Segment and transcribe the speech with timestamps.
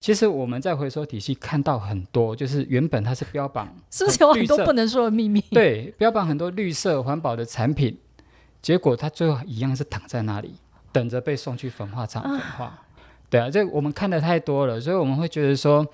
[0.00, 5.42] 其实我们在回收体系看到很多，就是原本它是标榜是不是有很多不能说的秘密？
[5.52, 7.94] 对标榜很多绿色环保的产品，
[8.62, 10.54] 结果它最后一样是躺在那里，
[10.90, 12.82] 等着被送去焚化厂焚化。
[13.28, 15.86] 对啊，这我们看的太多了，所以我们会觉得说，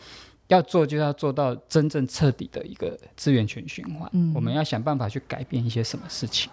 [0.47, 4.09] 要做就要做到真正彻底的一个资源全循环。
[4.13, 6.49] 嗯我们要想办法去改变一些什么事情。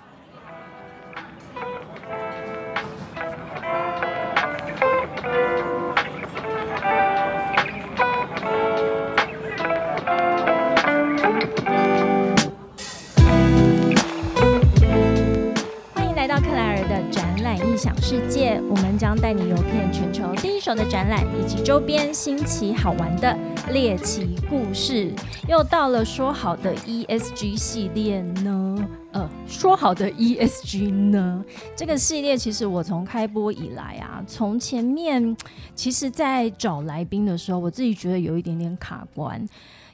[19.03, 23.38] 将带你游遍全球第一手的展览以及周边新奇好玩的
[23.73, 25.12] 猎奇故事。
[25.45, 28.88] 又到了说好的 ESG 系列呢？
[29.12, 31.43] 呃，说好的 ESG 呢？
[31.76, 35.35] 这个系列其实我从开播以来啊，从前面
[35.76, 39.45] 其实在找来宾的时候，我自己觉得有一点点卡关。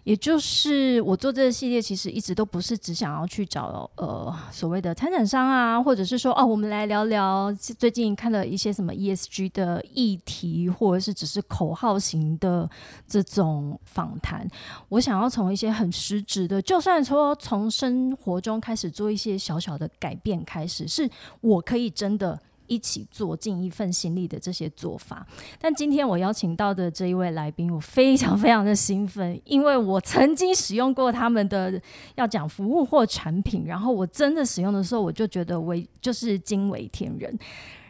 [0.10, 12.68] 也就是我做这个系列，其实一直都不是只想要去找呃所谓的参展商啊，或者是说哦，我们来聊聊最近看了一些什么 ESG 的议题，或者是只是口号型的
[13.08, 14.48] 这种访谈。
[14.88, 21.08] 我想要从一些很实质的，就算说从生活中开始做一些小小的改变开始，是
[21.40, 22.40] 我可以真的。
[22.70, 25.28] 一起做尽一份心力的这些做法，
[25.60, 31.82] 但今天我邀请到的这一位来宾，我非常非常的兴奋，因为我曾经使用过他们的
[32.16, 37.38] 要讲服务或产品，然后我真的使用的时候，我就觉得为就是惊为天人。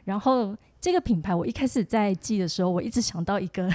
[0.06, 3.70] 然后这个品牌，我一开始在记的时候，我一直想到一个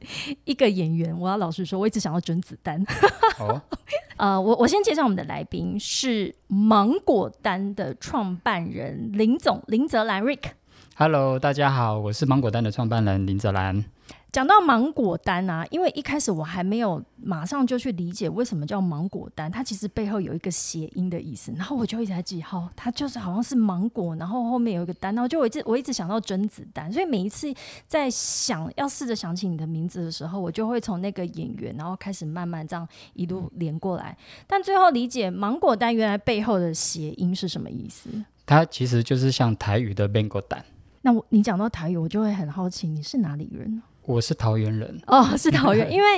[0.44, 2.84] 一个演员，我要老实说，我一直想要甄子丹。
[3.40, 3.60] 哦，
[4.16, 10.42] 呃，我我先介绍我们的来宾是芒果丹的创办人林总林泽兰 Rick。
[10.96, 13.84] Hello，大家好，我是芒果丹的创办人林泽兰。
[14.32, 27.50] 讲到芒果丹啊，因为一开始我还没有马上就去理解为什么叫芒果丹，它其实背后有一个谐音的意思，然后我就一直在记号，它就是好像是芒果，然后后面有一个丹，然后就我一直我一直想到甄子丹，所以每一次
[27.86, 34.14] 在想要试着想起你的名字的时候，我就会从那个演员，然后开始慢慢这样一路连过来，
[34.46, 38.10] 但最后理解芒果丹原来背后的谐音是什么意思。
[38.44, 40.62] 它其实就是像台语的 mango 蛋。
[41.02, 43.80] 那我你讲到台语，我就会很好奇你是哪里人？
[44.06, 46.08] 我是桃园人，哦，是桃园， 因为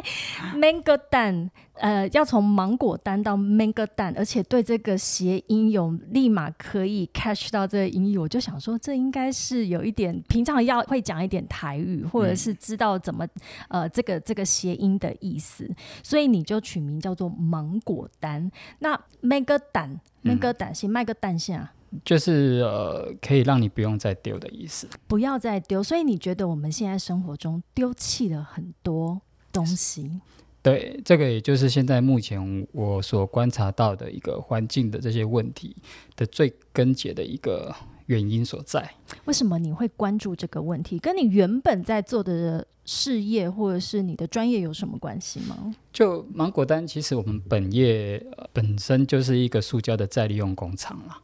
[0.54, 13.26] mango 蛋，呃，要从芒果丹到 mango 蛋，而且对这个谐音有立马可以 catch 到这个音译，我就想说，这应该是有一点平常要会讲一点台语，或者是知道怎么
[13.68, 15.66] 呃这个这个谐音的意思，
[16.02, 18.50] 所以你就取名叫做芒果丹。
[18.80, 21.72] 那 mango 蛋，mango 蛋是卖个蛋下。
[22.04, 24.88] 就是呃，可以让你不用再丢的意思。
[25.06, 29.20] 不要再丢，所以你觉得我们现在生活中丢弃了很多
[29.52, 30.20] 东西，
[30.62, 35.74] 对，这个也就是现在目前我所观察到的一个环境的这些问题
[36.16, 37.74] 的最根结的一个
[38.06, 38.90] 原因所在。
[39.24, 40.98] 为什么你会关注这个问题？
[40.98, 45.74] 跟你原本在做的事业或者是你的专业有什么关系吗？
[45.92, 51.20] 就芒果丹，其实我们本业、呃本身就是一个塑胶的再利用工厂啦。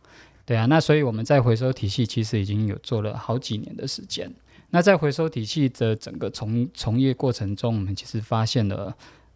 [0.47, 4.33] 对啊，那所以我们在回收体系其实已经有做了好几年的时间。
[4.71, 8.95] 那在回收体系的整个从从业过程中，我们其实发现了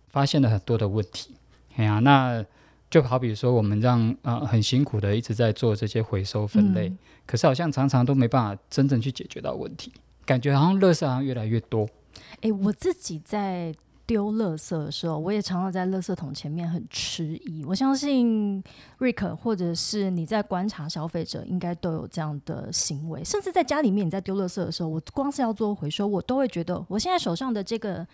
[0.08, 1.34] 发现了很多的问题。
[1.76, 2.44] 哎呀、那
[2.90, 9.92] 就好比说，我们让啊、呃很辛苦的一直在做这些回收分类，嗯可是好像常常都没办法真正去解决到问题，
[10.24, 11.88] 感觉好像垃圾好像越来越多。
[12.40, 13.72] 诶，我自己在
[14.08, 17.62] 丢垃圾的时候，我也常常在垃圾桶前面很迟疑。
[17.66, 18.64] 我相信
[18.98, 23.22] Rick 或者是你在观察消费者，应该都有这样的行为。
[23.22, 28.06] 甚至在家里面你在丢垃圾的时候，我光是要做回收，我都会觉得我现在手上的这个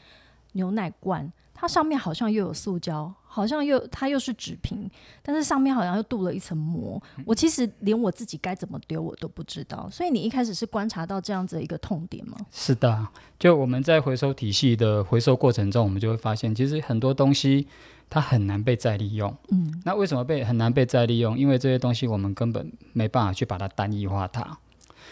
[0.54, 4.88] 牛奶罐，它上面好像又有塑胶，好像又它又是纸瓶，
[5.20, 7.02] 但是上面好像又镀了一层膜。
[7.26, 9.90] 我其实连我自己该怎么丢我都不知道。
[9.90, 12.36] 所以你一开始是观察到这样子的一个痛点吗？
[12.52, 17.66] 是的，就我们在回收体系的回收过程中，我们就会发现，其实很多东西
[18.08, 19.36] 它很难被再利用。
[19.48, 21.36] 嗯，那为什么被很难被再利用？
[21.36, 24.56] 因为这些东西我们根本没办法去把它单一化它。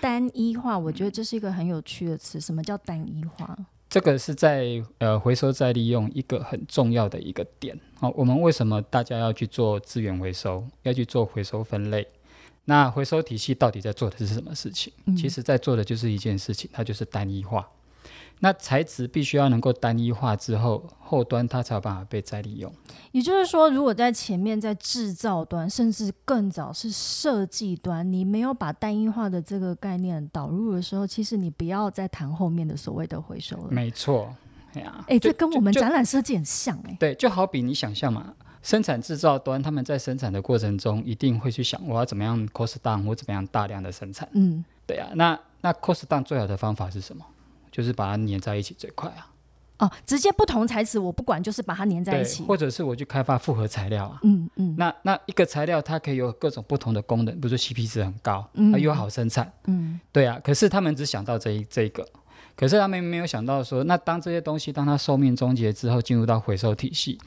[0.01, 2.41] 单一化，我觉得这是一个很有趣的词。
[2.41, 3.59] 什么叫单一化？
[3.93, 7.79] 这个是在呃回收再利用一个很重要的一个点。
[8.01, 12.09] 好、我们为什么大家要去做资源回收，要去做回收分类？
[12.65, 14.91] 那回收体系到底在做的是什么事情？
[15.05, 17.69] 嗯其实在做的就是一件事情，它就是单一化。
[18.45, 22.73] 那材质必须要能够单一化之后，后端它才有办法被再利用。
[23.13, 33.69] 也就是说，如果在前面在制造端，甚至更早是设计端，你没有把单一化的这个概念导入的时候，其实你不要再谈后面的所谓的回收了。
[33.71, 34.35] 没错，
[34.75, 36.97] 哎呀，哎，就这跟我们展览设计很像哎。
[36.99, 44.29] 对，就好比你想象嘛，生产制造端他们在生产的过程中一定会去想我要怎么样 cost down 我怎么样大量的生产。
[44.33, 47.25] 嗯，对啊，那那 cost down 最好的方法是什么？
[47.73, 49.27] 就是把它粘在一起最快啊。
[49.79, 52.45] 哦，直接不同材质我不管，就是把它粘在一，起。
[52.45, 54.21] 或者是我去开发复合材料啊。
[54.23, 58.49] 嗯嗯那那一个材料它可以有各种不同的功能，比如说 CP 值很高，
[58.79, 60.39] 又好生产，嗯对啊。
[60.45, 62.07] 可是他们只想到这一这一个，
[62.55, 67.19] 可是他们没有想到说，那当这些东西当它寿命终结之后，进入到回收体系，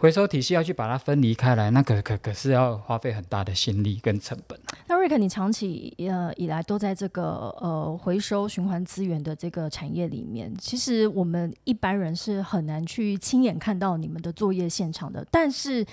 [0.00, 4.58] 回收体系要去把它分离开来，那可可可是要花费很大的心力跟成本。
[4.88, 15.86] 那瑞克，你长期呃以来都在这个呃回收循环资源的这个产业里面，其实我们一般人是很难去亲眼看到你们的作业现场的，但是。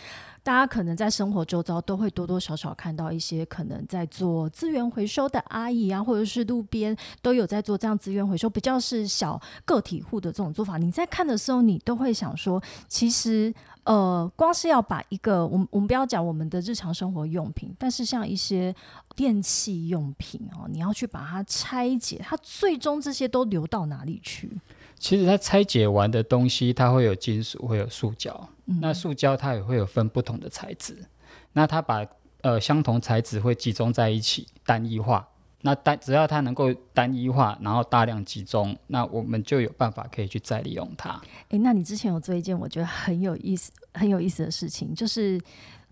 [0.47, 10.77] 大家可能在生活周遭都会多多少少看到一些可能在做资源回收的阿姨啊，或者是路边都有在做这样资源回收，比较是小个体户的这种做法。
[10.77, 13.53] 你在看的时候，你都会想说，其实
[13.83, 18.73] 呃，光是要把一个我们我们不要讲我们的日常生活用品，但是像一些
[19.17, 24.57] 电器用品哦，你要去把它拆解，它最终这些都流到哪里去？
[24.99, 28.49] 其实它拆解完的东西，它会有金属，会有塑胶。
[28.81, 30.97] 那塑胶它也会有分不同的材质。
[31.53, 32.05] 那它把
[32.41, 35.27] 呃相同材质会集中在一起，单一化。
[35.61, 41.19] 那单只要它能够单一化，然后大量集中，那我们就有办法可以去再利用它。
[41.49, 45.41] 诶，那你之前有做一件我觉得很有意思、很有意思的事情，就是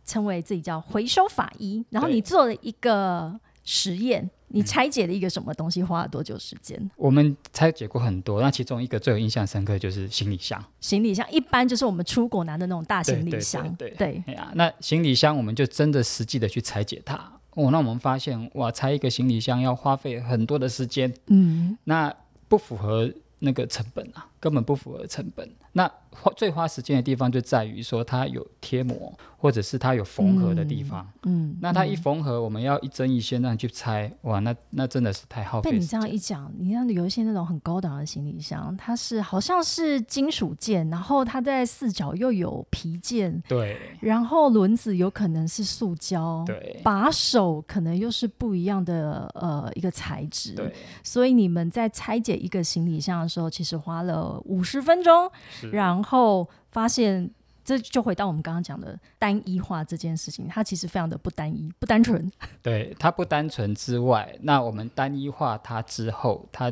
[0.05, 6.89] 称为自己叫回收法医，然后你做了一个实验，你拆解了一个什么东西，花了多久时间？
[6.95, 10.63] 我们拆解过很多，那其中一个最有印象深刻就是行李箱。
[10.79, 14.23] 行李箱一般就是我们出国拿的那种大行李对箱，对对对。
[14.27, 17.15] 哎呀，那行李箱我们就真的实际的去拆解它。
[17.55, 21.77] 哦，那我们发现哇，拆一个行李箱要花费很多的时间，嗯。
[21.83, 22.13] 那
[22.47, 25.49] 不符合那个成本啊，根本不符合成本。
[25.71, 31.05] 那花最花时间的地方就在于说它有贴膜，或者是它有缝合的地方。
[31.23, 36.07] 嗯，那它一缝合，我们要一针一线这样去拆，哇，那那真的是太耗费被你这样。
[36.07, 50.71] 一讲，你像有一些那种很高档的行李箱，它是好像是金属件，然后它在四角又有皮件，对然后轮子有可能是塑胶，对把手可能又是不一样的呃一个材质，对，
[51.03, 55.31] 所以你们在拆解一个行李箱的时候，其实花了五十分钟，
[55.71, 57.31] 然后发现。
[57.67, 62.31] 这就回到我们刚刚讲的单一化这件事情，它其实非常的不单一、不单纯。
[62.61, 66.71] 对，它不单纯之外，那我们单一化它之后，它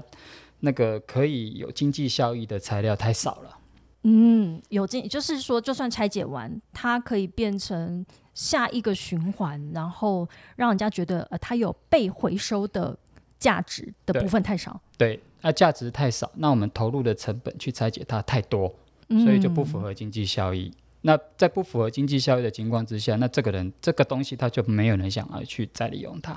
[0.59, 3.57] 那个可以有经济效益的材料太少了。
[4.03, 8.05] 嗯，有经，就是说，就算拆解完，它可以变成
[8.35, 12.95] 下一个循环，然后让人家觉得呃，它有被回收的
[13.39, 18.73] 价值的部分太少，对，那价值太少，那我们投入的成本去拆解它太多，
[19.09, 19.81] 所以就不符嗯。
[19.81, 20.73] 合经济效益。
[21.01, 26.33] 那在不符合经济效益的情况之下，那这个人这个东西他就没有人想要去再利用它。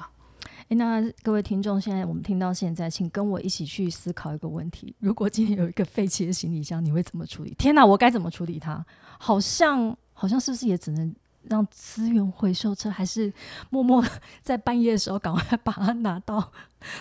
[0.68, 7.54] 诶那各位听众，现在我们听到现在，请跟我一起去思考一个问题：如果今天有一个废弃的行李箱，你会怎么处理？
[7.56, 8.84] 天哪，我该怎么处理它？
[9.18, 11.14] 好像好像是不是也只能
[11.48, 13.32] 让资源回收车，还是
[13.70, 14.04] 默默
[14.42, 16.52] 在半夜的时候赶快把它拿到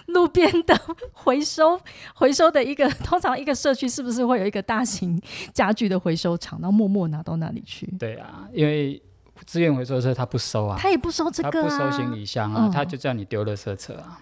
[0.08, 0.80] 路边的
[1.14, 1.80] 回收
[2.14, 5.22] 回收的一个，通常一个社区是不是会有一个大型
[5.54, 7.86] 家具的回收厂，然后默默拿到那里去？
[8.00, 9.02] 对啊，因为
[9.46, 14.22] 资源回收车他不收啊，他也不收这他个、啊，不收行李箱啊，嗯他就叫你丢垃圾车啊。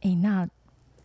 [0.00, 0.48] 诶，那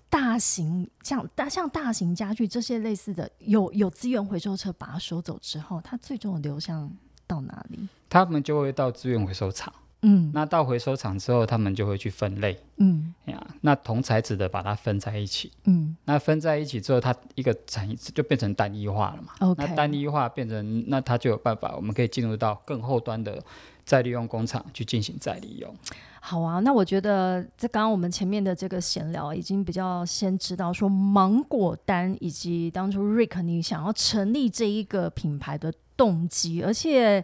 [0.09, 6.91] 大型像大像大型家具这些类似的，有有资源回收车把它收走之后，它最终的流向
[7.27, 7.87] 到哪里？
[8.09, 19.33] 他们就会到资源回收厂，嗯那到回收厂之后，他们就会去分类嗯哎呀，那同材质的把它分在一起，嗯那分在一起之后，它一个产业就变成单一化了嘛。
[19.39, 23.43] ，OK，那单一化变成，那它就有办法，我们可以进入到更后端的
[23.83, 25.75] 再利用工厂去进行再利用。
[26.21, 26.59] 好啊。
[26.59, 37.21] 那我觉得这刚刚我们前面的这个闲聊，已经比较先知道说芒果丹以及当初 Rick 你想要成立这一个品牌的动机，而且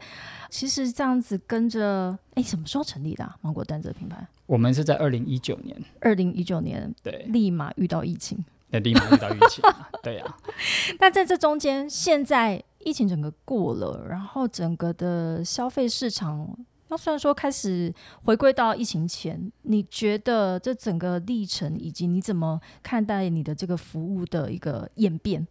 [0.50, 4.27] 其实这样子跟着，哎，什么时候成立的、啊、芒果单这个品牌？
[4.46, 8.44] 我们是在二零一九年，二零一九年对，立马遇到疫情。
[8.72, 10.36] 那立马遇到疫情啊， 对啊，
[10.98, 25.48] 但在这中间，现在疫情整个过了，然后整个的消费市场，那虽然说开始回归到疫情前，你觉得这整个历程，以及你怎么看待你的这个服务的一个演变？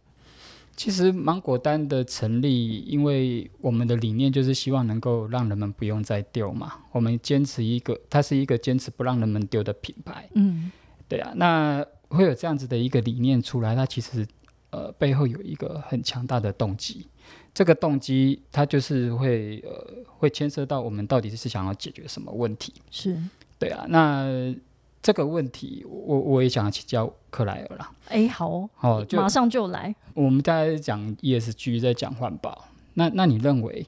[0.75, 6.73] 其实芒果单的成立，因为我们的理念就是希望能够让人们不用再丢嘛。
[6.91, 10.27] 我们坚持一个，它是一个坚持不让人们丢的品牌。
[10.33, 10.71] 嗯
[11.07, 14.25] 对啊，那会有这样子的一个理念出来，它其实
[14.71, 17.07] 呃背后有一个很强大的动机，
[17.53, 22.73] 这个动机它就是会呃会牵涉到我们到底是想要解决什么问题。
[22.89, 23.15] 是，
[23.59, 24.55] 对啊，那
[25.03, 27.91] 这个问题我我也想要请教克莱尔啦。
[28.07, 29.93] 哎，好哦，哦，就马上就来。
[30.13, 33.85] 我们在讲 ESG，在讲环保，那那你认为，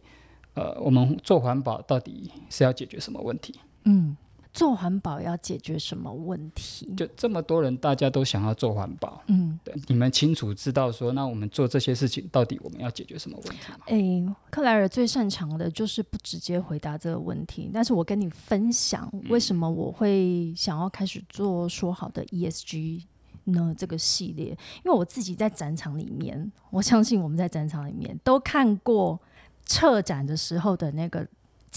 [0.55, 3.55] 呃，我们做环保到底是要解决什么问题？
[3.85, 4.17] 嗯，
[4.55, 6.91] 做环保要解决什么问题？
[6.95, 13.79] 就这么多人，大家都想要做环保，嗯，对，你们清楚知道说，那我们做这些事情，到底我们要解决什么问题吗？
[13.87, 23.03] 哎，克莱尔最擅长的就是不直接回答这个问题，但是我跟你分享为什么我会想要开始做说好的 ESG
[23.43, 23.75] 呢？
[23.77, 24.51] 这个系列，
[24.85, 29.19] 因为我自己在展场里面，我相信我们在展场里面都看过
[29.65, 31.27] 策展的时候的那个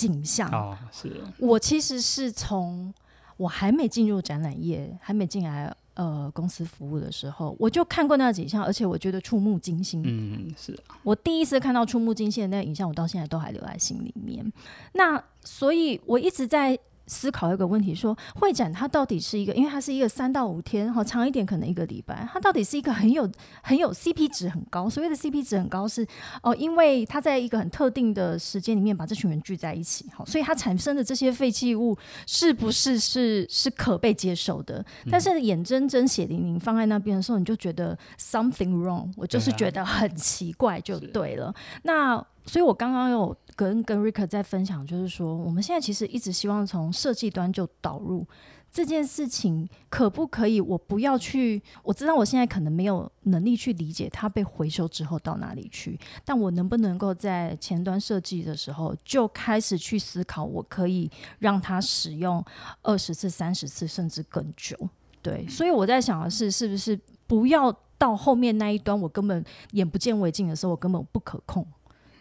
[0.07, 0.49] 景象。
[0.51, 2.93] 哦，是，我其实是从
[3.37, 10.03] 我还没进入展览业，还没进来呃公司服务的时候，我就看过那景象，而且我觉得触目惊心。
[10.05, 14.53] 嗯，是啊，我第一次看到触目惊心的那个影像，我到现在都还留在心里面。
[14.93, 16.79] 那所以，我一直在
[17.09, 23.29] 思考一个问题：说会展它到底是一个，因为它是一个三到五天，哈，长一点可能一个礼拜，它到底是一个很有
[23.63, 24.89] 很有 CP 值很高。
[24.89, 26.07] 所谓的 CP 值很高是
[26.43, 31.97] 哦，因为它在一个很特定的时间里面把这群人聚在一起，好，所以它产生的这些废弃物
[32.27, 34.85] 是不是是是可被接受的？
[35.11, 41.55] 但是眼睁睁血淋淋放在那边的时候，你就觉得 something wrong，我就是觉得很奇怪就对了。
[41.83, 48.27] 那所以，我刚刚有跟跟 Rick 在分享，就是说，我们现在其实一直希望从设计端就导入
[48.73, 50.61] 这件事情，可不可以？
[50.61, 62.43] 我不要去，我知道我现在可能没有能力去理解它被回收之后到哪里去，但我能不能够在前端设计的时候就开始去思考，我可以让它使用
[62.83, 64.77] 二十次、三十次，甚至更久？
[65.21, 71.67] 对，所以我在想的是，是不是不要到后面那一端，我根本眼不见为净的时候，我根本不可控。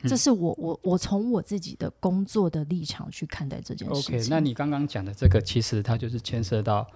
[0.04, 4.16] 这是我我我从我自己的工作的立场去看待这件事情。
[4.18, 6.88] OK，那你刚刚讲的这个，其实它就是牵涉到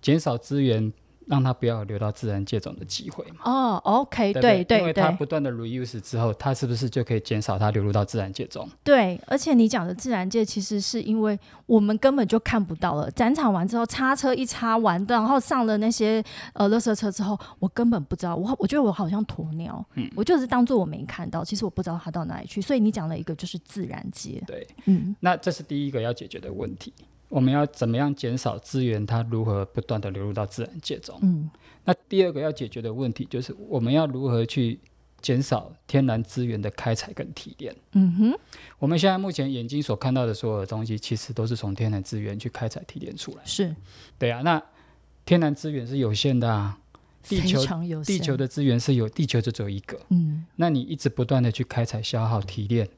[0.00, 0.92] 减少资源，
[1.26, 3.40] 让它不要流到自然界中的机会嘛。
[3.44, 8.68] 哦，OK，对不对对因为它不断的 reuse 之后，它是不是就可以减少它流入到自然界中？
[8.82, 13.10] 对，而且你讲的自然界，其实是因为我们根本就看不到了。
[13.10, 16.22] 展场完之后，叉车一擦完，然后上了那些
[16.54, 18.36] 呃垃圾车之后，我根本不知道。
[18.36, 22.60] 我我觉得我好像鸵鸟，嗯我就是当做我没看到，其实我不知道它到哪里去。
[22.60, 26.92] 所以你讲了一个就是自然界，对，嗯那这是第一个要解决的问题。
[27.28, 31.18] 我们要怎么样减少资源它如何不断的流入到自然界中？
[31.22, 31.50] 嗯
[31.84, 34.80] 那第二个要解决的问题就是我们要如何去
[35.20, 37.74] 减少天然资源的开采跟提炼。
[37.92, 38.38] 嗯哼，
[38.78, 43.38] 我们现在目前眼睛所看到的所有的东西，其实都是从天然资源去开采提炼出来。
[43.44, 43.74] 是
[44.18, 44.60] 对啊，那
[45.24, 46.78] 天然资源是有限的啊，
[47.22, 49.96] 地球有地球的资源是有，地球就只有一个。
[50.10, 52.88] 嗯那你一直不断的去开采、消耗、提炼，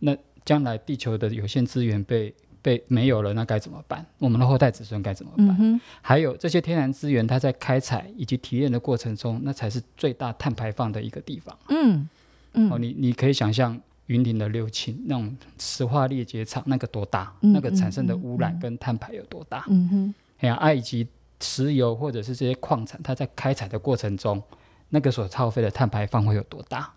[0.00, 2.34] 那将来地球的有限资源被
[2.64, 4.02] 被没有了，那该怎么办？
[4.18, 5.54] 我们的后代子孙该怎么办？
[5.60, 11.54] 嗯，还有这些天然资源，它在开采以及提炼的过程中，那才是最大碳排放的一个地方。
[11.68, 12.08] 嗯
[12.54, 19.66] 嗯哦，你你可以想象云林的六轻那种石化裂解厂那个多大，嗯那个产生的污染嗯跟碳排有多大？
[19.68, 21.06] 嗯哼，哎呀，啊以及
[21.40, 24.42] 石油或者是这些矿产，它在开采的过程中，
[24.88, 26.90] 那个所耗费的碳排放会有多大？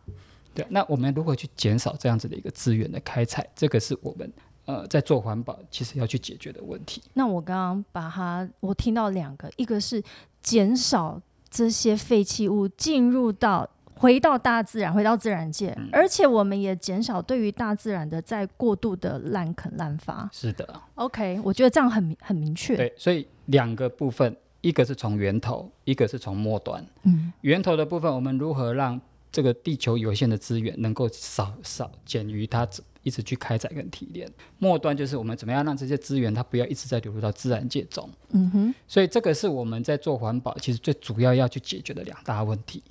[0.54, 3.46] 对，那我们如何去减少这样子的一个资源的开采？
[3.54, 4.32] 这个是我们
[4.68, 7.02] 呃在做环保其实要去解决的问题。
[7.16, 10.02] 那我刚刚把它，我听到两个，一个是
[10.42, 11.20] 减少
[11.50, 20.30] 这些废弃物进入到回到大自然，回到自然界，嗯而且我们也减少对于大自然的在过度的滥垦滥伐。
[20.32, 22.78] 是的，OK，我觉得这样很明很明确。
[22.78, 26.86] 对，所以两个部分，一个是从源头，一个是从末端。
[27.04, 32.67] 嗯源头的部分，我们如何让这个地球有限的资源能够少少减于它
[33.03, 34.29] 一直去开采跟提炼？
[34.60, 38.10] 末端就是我们怎么样让这些资源它不要一直在流入到自然界中。
[38.31, 42.84] 嗯哼，所以这个是我们在做环保其实最主要要去解决的两大问题。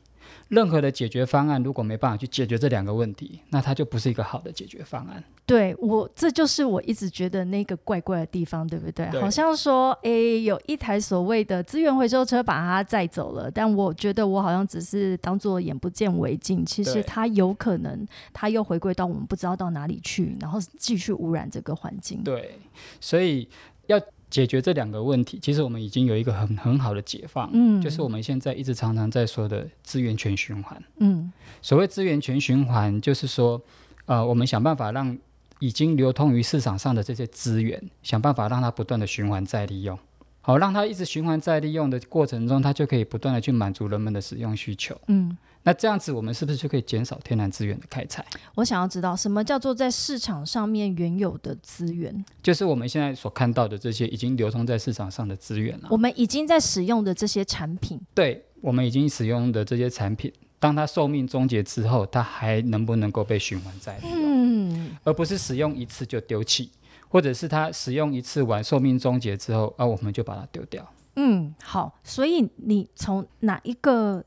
[0.49, 5.23] 任何的解决方案如果没办法去解决这两个问题，那它就不是一个好的解决方案。
[5.45, 9.09] 对我这就是我一直觉得那个怪怪的地方，对不对？
[9.11, 22.23] 对好像说，诶，有一台所谓的资源回收车把它载走了，但我觉得我好像只是当做眼不见为净，其实它有可能它又回归到我们不知道到哪里去，然后继续污染这个环境。
[22.25, 22.59] 对，
[23.01, 23.49] 所以
[23.87, 24.01] 要
[24.37, 30.83] 解决这两个问题，其实我们已经有一个很很好的解放，嗯就是我们现在一直常常在说的资源全循环。
[30.99, 33.59] 嗯所谓资源全循环，就是说，
[34.05, 35.17] 呃，我们想办法让
[35.61, 39.99] 已经流通于市场上的这些资源，想办法让它不断的循环再利用。
[40.43, 44.95] 好，让它一直循环再利用的过程中，它就可以不断的去满足人们的使用需求。
[45.07, 45.35] 嗯，
[45.67, 48.25] 那这样子，我们是不是就可以减少天然资源的开采？
[48.55, 58.01] 我想要知道什么叫做在市场上面原有的资源，就是我们现在所看到的这些已经流通在市场上的资源了、我们已经在使用的这些产品。
[58.15, 64.21] 对，我们已经使用的这些产品，当它寿命终结之后，它还能不能够被循环再利用？
[64.23, 66.71] 嗯，而不是使用一次就丢弃，
[67.09, 70.89] 或者是它使用一次完寿命终结之后，啊，我们就把它丢掉。
[71.17, 74.23] 嗯，好，所以你从哪一个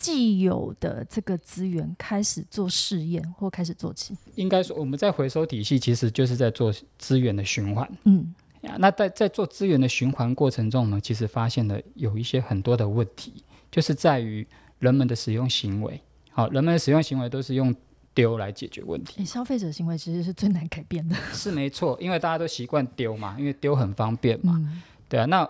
[0.00, 4.16] 既有的这个资源开始做试验，或开始做起？
[4.34, 8.76] 应该说，我们在回收体系其实就是在做资源的循环嗯呀。
[8.78, 14.46] 那在在做资源的循环过程中，我们其实发现了有一些很多的问题，就是在于
[14.78, 16.00] 人们的使用行为。
[16.30, 17.74] 好，人们的使用行为都是用
[18.14, 21.14] 丢来解决问题，诶消费者行为其实是最难改变的。
[21.34, 24.56] 是没错，因为大家都习惯丢嘛，因为丢很方便嘛。
[24.56, 25.46] 嗯对啊，那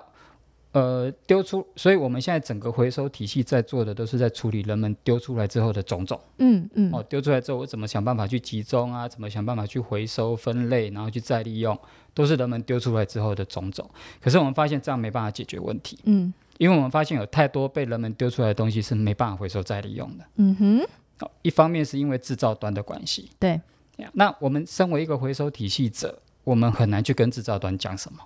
[0.73, 6.21] 呃丢出，所以我们现在整个回收体系在做的都是在处理人们丢出来之后的种种。
[6.39, 9.09] 嗯嗯哦，丢出来之后我怎么想办法去集中啊？
[9.09, 11.77] 怎么想办法去回收分类，然后去再利用，
[12.15, 13.89] 都是人们丢出来之后的种种。
[14.21, 20.25] 可是我们发现这样没办法解决问题，嗯因为我们发现有太多被人们丢出来的东西是没办法回收再利用的。
[20.37, 20.81] 嗯哼，
[21.21, 23.59] 哦，一方面是因为制造端的关系，对，
[24.13, 28.19] 那我们身为一个回收体系者，我们很难去跟制造端讲什么。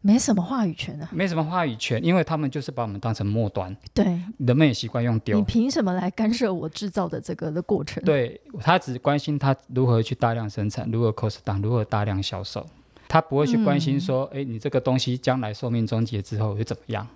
[0.00, 1.08] 没什么话语权啊。
[1.12, 5.44] 没什么话语权，因为他们就是把我们当成末端，对人们也习惯用丢你。
[5.44, 8.02] 凭什么来干涉我制造的这个的过程？
[8.04, 12.66] 对他只关心他如何去大量生产，如何 cost down，如何大量销售，
[13.08, 17.06] 他不会去关心说，哎、你这个东西将来寿命终结之后会怎么样？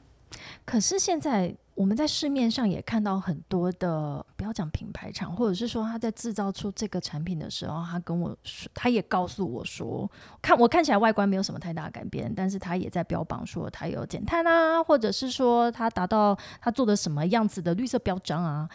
[0.64, 10.10] 可是现在我们在市面上也看到很多的，不要讲品牌厂，或者是说他在制造出这个产品的时候，他跟我说，他也告诉我说，
[10.42, 18.68] 看我看起来外观没有什么太大改变，但是他也在标榜说他有减碳啊，或者是说他达到他做的什么样子的绿色标章啊。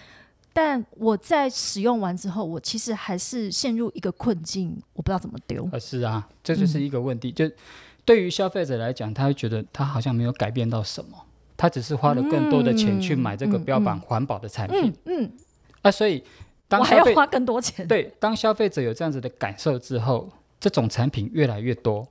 [0.54, 5.68] 但我在使用完之后，我其实还是陷入一个困境，我不知道怎么丢。
[5.74, 7.30] 呃，是啊，这就是一个问题。
[7.34, 7.52] 就
[8.06, 11.18] 对于消费者来讲，他会觉得他好像没有改变到什么，
[11.64, 15.32] 他只是花了更多的钱去买这个标榜环保的产品、嗯嗯，
[15.82, 16.22] 啊，所以
[16.68, 17.88] 当我还消费要花更多钱。
[17.88, 22.06] 对，当消费者有这样子的感受之后，这种产品越来越多，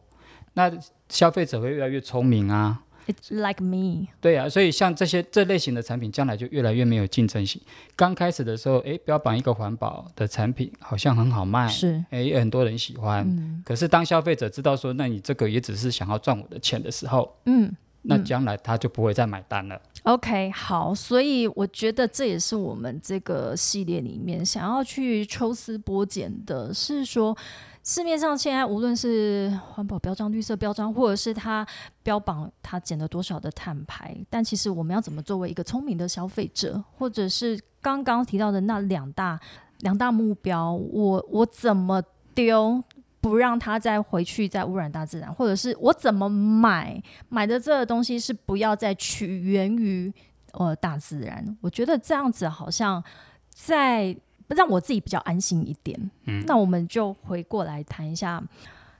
[0.54, 0.72] 那
[1.10, 2.82] 消费者会越来越聪明啊。
[3.06, 7.60] It's like me，对啊，所以像这些这类型的产品，将来就越来越没有竞争性。
[7.94, 13.22] 刚开始的时候，诶，标榜一个环保的产品好像很好卖，是，诶，也很多人喜欢。
[13.28, 17.70] 嗯可是当消费者知道说，那你这个也只是想要赚我的钱的时候，嗯。
[18.02, 19.80] 那将来他就不会再买单了。
[20.02, 27.36] OK，好，所以我觉得这也是我们这个系列里面想要去抽丝剥茧的，是说
[27.84, 31.64] 市面上现在无论是环保标章、绿色标章，或者是它
[32.02, 39.38] 标榜它减了多少的碳排，但其实我们要怎么作为一个聪明的消费者，或者是刚刚提到的那两大
[39.80, 42.02] 两大目标，我我怎么
[42.34, 42.82] 丢？
[43.22, 50.12] 不让它再回去再污染大自然，或者是我怎么买买的这个东西是不要再取源于
[50.52, 51.56] 呃大自然。
[51.62, 53.02] 我觉得这样子好像
[53.48, 54.14] 在
[54.48, 56.10] 让我自己比较安心一点。
[56.26, 58.42] 嗯那我们就回过来谈一下，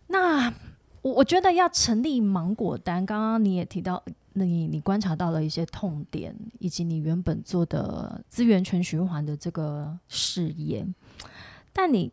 [0.06, 0.48] 那
[1.02, 4.02] 我我觉得要成立芒果单，刚刚你也提到。
[4.35, 10.82] 那你你观察到了一些痛点，以及你原本做的资源全循环的这个事业，
[11.70, 12.11] 但你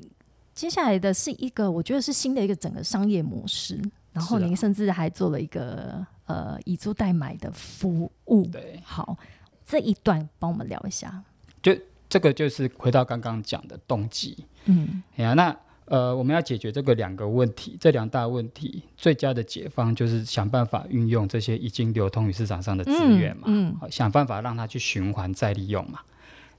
[0.60, 3.80] 接下来的是一个，我觉得是新的一个整个商业模式。
[4.12, 8.46] 然后您甚至还做了一个呃以租代买的服务。
[8.48, 9.18] 对，好，
[9.66, 11.24] 这一段帮我们聊一下。
[11.62, 11.74] 就
[12.10, 14.44] 这个就是回到刚刚讲的动机。
[14.66, 26.00] 嗯哎呀，那呃，我们要解决这个两个问题，这两大问题，最佳的解方就是想办法运用这些已经流通于市场上的资源嘛，嗯好想办法让它去循环再利用嘛。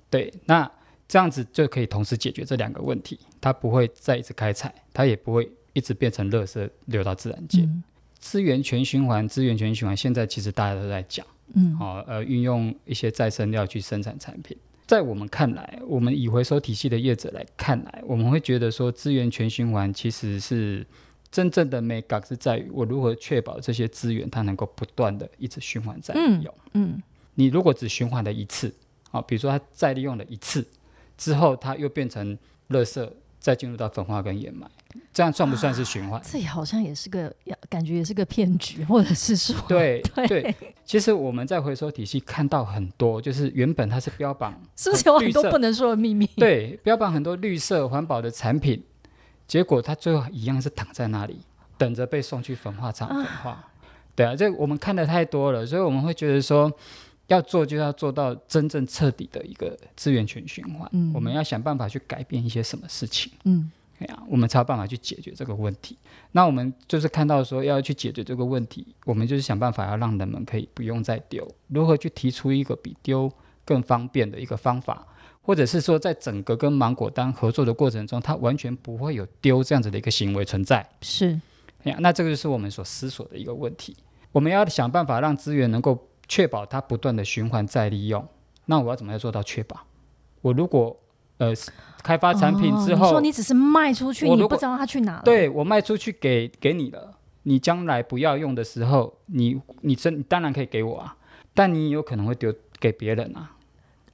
[0.09, 0.71] 对，那
[1.11, 7.63] 这样子就可以同时解决这两个问题，它不会再一直开采，它也不会一直变成垃圾流到自然界。
[7.63, 7.83] 嗯
[8.21, 14.55] 资源全循环，资源全循环，现在其实大家都在讲，嗯哦，呃，运用一些再生料去生产产品。
[14.87, 20.87] 在我们看来，我们以回收体系的业者来看来，我们会觉得说，资源全循环其实是
[21.33, 26.55] 真正的 make up 是在于我如何确保这些资源它能够不断的一直循环再利用。
[26.75, 27.03] 嗯
[27.37, 28.71] 你如果只循环了一次，
[29.13, 30.67] 啊，比如说它再利用了一次
[31.21, 32.37] 之后，它又变成
[32.71, 33.07] 垃圾，
[33.39, 34.67] 再进入到焚化跟掩埋，
[35.13, 36.19] 这样算不算是循环？
[36.25, 37.31] 这也好像也是个，
[37.69, 46.27] 感觉也是个骗局，或者是说， 对对对，其实我们在回收体系看到很多，就是原本它是标榜是不是有很多不能说的秘密？
[46.37, 48.83] 对，标榜很多绿色环保的产品，
[49.47, 51.41] 结果它最后一样是躺在那里，
[51.77, 53.51] 等着被送去焚化厂焚化。
[53.51, 53.67] 啊
[54.17, 56.71] 对啊，这我们看的太多了，所以我们会觉得说，
[57.31, 60.89] 要做就要做到真正彻底的一个资源全循环。
[60.93, 65.97] 嗯我们要想办法去改变一些什么事情，嗯对啊，我们才有办法去解决这个问题。
[66.33, 73.31] 那我们就是看到说要去解决这个问题，我们就是想办法要让人们可以不用再丢，如何去提出一个比丢
[73.65, 75.07] 更方便的一个方法。
[75.43, 80.87] 或者是说，在整个跟芒果单合作的过程中，它完全不会有丢这样子的一个行为存在。
[81.01, 81.31] 是
[81.83, 83.97] 哎呀，那这个就是我们所思索的一个问题。
[84.33, 88.25] 我们要想办法让资源能够确保它不断的循环再利用。
[88.67, 89.77] 那我要怎么样做到确保？
[90.43, 90.97] 我如果
[91.39, 91.53] 呃
[92.05, 95.23] 开发产品之后，哦你说你只是卖出去，你不知道它去哪了。
[95.25, 101.17] 对我卖出去给给你了，你将来不要用的时候，你你真你当然可以给我啊，
[101.53, 103.51] 但你有可能会丢给别人啊。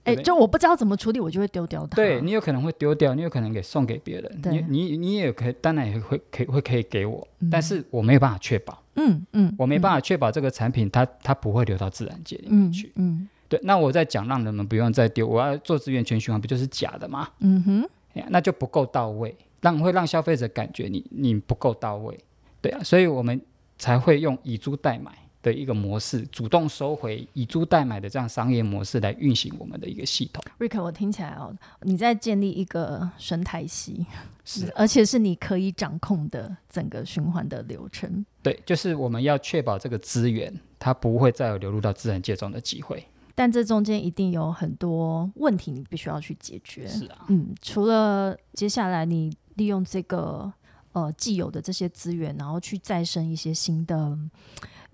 [0.07, 1.97] 哎、就我不知道怎么处理，我就会丢掉它。
[1.97, 9.77] 对你有可能会丢掉，你有可能给送给别人，你你你也可以，当然也会可以会可以给我，嗯但是我没有办法确保，嗯嗯，我没。
[9.79, 12.93] 办法确保这个产品它它不会流到自然界里嗯面去。
[12.97, 17.29] 嗯对，那我在讲让人们不用再丢，我要做资源全循环，不就是假的吗？
[17.41, 17.89] 嗯哼，
[18.29, 22.19] 那就不够到位，让会让消费者感觉你你不够到位，
[22.61, 23.41] 对啊，所以我们
[23.79, 30.43] 才会用以租代买的一个模式，主动收回以租代买的这样商业模式来运行我们的一个系统。
[30.59, 34.05] 瑞克，我听起来哦，你在建立一个生态系，
[34.45, 38.25] 是，而且是你可以掌控的整个循环的流程。
[38.43, 43.05] 对，就是我们要确保这个资源它不会再有流入到自然界中的机会。
[43.35, 46.87] 但这中间一定有很多问题，你必须要去解决。
[46.89, 50.51] 是啊，嗯，除了接下来你利用这个
[50.93, 54.19] 呃既有的这些资源，然后去再生一些新的，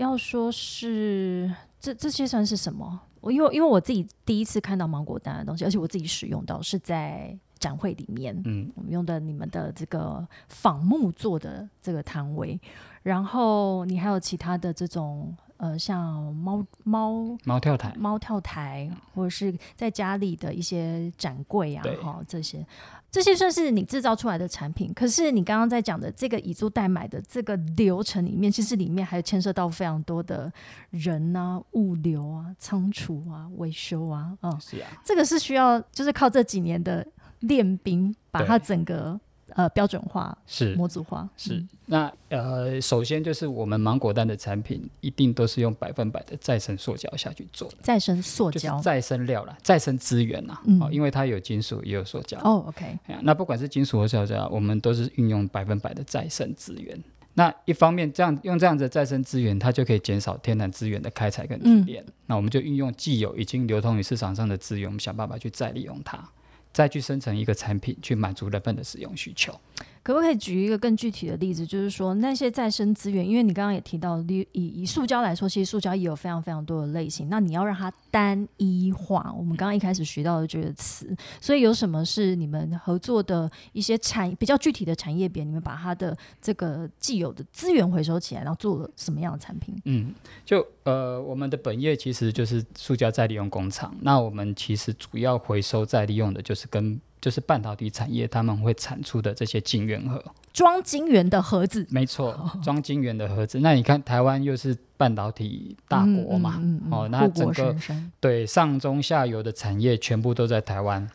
[0.03, 3.01] 要说是这这些算是什么？
[3.21, 12.61] 我因为因为我自己第一次看到芒果单的东西，而且我自己使用到是在展会里面，嗯，我们用的你们的这个仿木做的这个摊位，
[13.05, 22.67] 然后你还有其他的这种呃像猫猫猫跳台，猫跳台，或者是在家里的一些展柜啊，对哈，这些
[23.13, 24.91] 这些算是你制造出来的产品。
[24.95, 30.51] 可是你刚刚在讲的这个以租代买的这个流程里面，其实里面还牵涉到非常多的
[30.89, 37.07] 人啊、物流啊、仓储啊、维修啊，嗯，是啊，这个是需要就是靠这几年的
[37.41, 39.21] 练兵，把它整个
[39.57, 41.29] 呃标准化、是模组化。
[41.37, 41.69] 是嗯。
[41.87, 48.73] 那呃，首先就是我们芒果蛋的产品一定都是用百分百的再生塑胶下去做的，再生塑胶。
[48.73, 52.39] 就是再生料啦，再生资源啦，嗯哦，因为它有金属也有塑胶。
[52.43, 56.99] 哦，OK，那不管是金属或塑胶，我们都是运用百分百的再生资源。
[57.35, 62.05] 那一方面，这样用这样子的再生资源，它就可以减少天然资源的开采跟提炼。
[62.27, 66.23] 那我们就运用既有已经流通于市场上的资源，我们想办法去再利用它，
[66.73, 69.61] 再去生成一个产品，去满足人们的使用需求。
[70.03, 71.65] 可不可以举一个更具体的例子？
[71.65, 77.29] 就是说那些再生资源，因为你刚刚也提到，以以以塑胶来说，其实塑胶也有非常非常多的类型。
[77.29, 85.45] 那你要让它单一化，我们刚刚一开始学到的这个词，所以有什么是你们合作的一些产比较具体的产业别？
[85.45, 89.75] 你们把它的这个既有的资源回收起来，然后做了什么样的产品？
[89.85, 93.95] 嗯，就呃，我们的本业其实就是塑胶再利用工厂。
[94.01, 100.23] 那我们其实主要回收再利用的就是跟就是半导体产业他们会产出的这些晶圆盒。
[100.53, 103.61] 装晶圆的盒子，没错，装晶圆的盒子。
[103.61, 107.75] 那你看台湾又是半导体大国嘛，嗯嗯嗯哦，那整个
[108.21, 111.09] 对上中下游的产业全部都在台湾。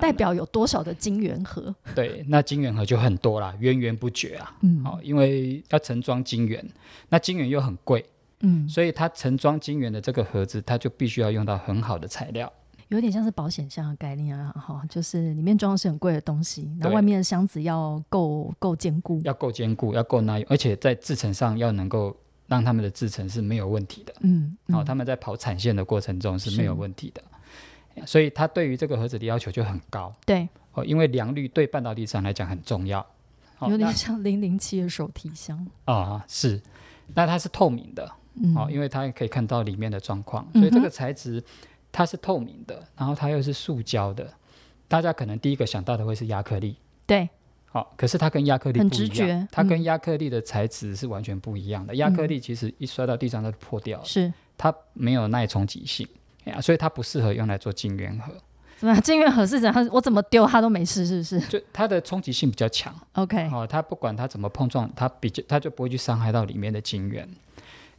[0.00, 1.74] 代表有多少的晶圆盒？
[1.94, 4.56] 对，那晶圆盒就很多啦，源源不绝啊。
[4.62, 6.66] 嗯哦，因为要盛装晶圆，
[7.10, 8.04] 那晶圆又很贵，
[8.40, 12.50] 嗯，所以它盛装晶圆的这个盒子，它就必须要用到很好的材料。
[12.92, 19.20] 有点像是保险箱的概念啊，哈，就是里面装的是很贵的东西，然后外面的箱子要够够坚固。
[19.24, 22.14] 要够坚固，要够耐用，而且在制成上要能够
[22.46, 24.12] 让他们的制程是没有问题的。
[24.20, 33.00] 嗯，然，嗯他们在跑产线的过程中是是没有问题的，所以它对于这个盒子的要求就很高对，哦，因为良率对半导体厂来讲很重要。
[33.58, 35.66] 哦有点像零零七的手提箱。
[35.84, 36.60] 啊、是，
[37.14, 41.42] 那它是透明的嗯，哦，因为它可以看到里面的状况，所以这个材质
[41.92, 44.26] 它是透明的，然后它又是塑胶的，
[44.88, 46.74] 大家可能第一个想到的会是亚克力。
[47.06, 47.28] 对，
[47.66, 51.94] 好、可是它跟亚克力很不一直觉样，它嗯跟亚克力的材质是完全不一样的。
[51.96, 56.08] 亚克力其实一摔到地上它就破掉了，是它没有耐冲击性，
[56.44, 58.32] 哎呀，所以它不适合用来做晶圆盒，
[58.78, 59.02] 怎么样？
[59.02, 59.88] 晶圆盒是怎样？
[59.92, 62.94] 我怎么丢它都没事，是不是就它的冲击性比较强。
[63.12, 67.28] ？OK，哦，它不管它怎么碰撞，它比较它就不会去伤害到里面的晶圆。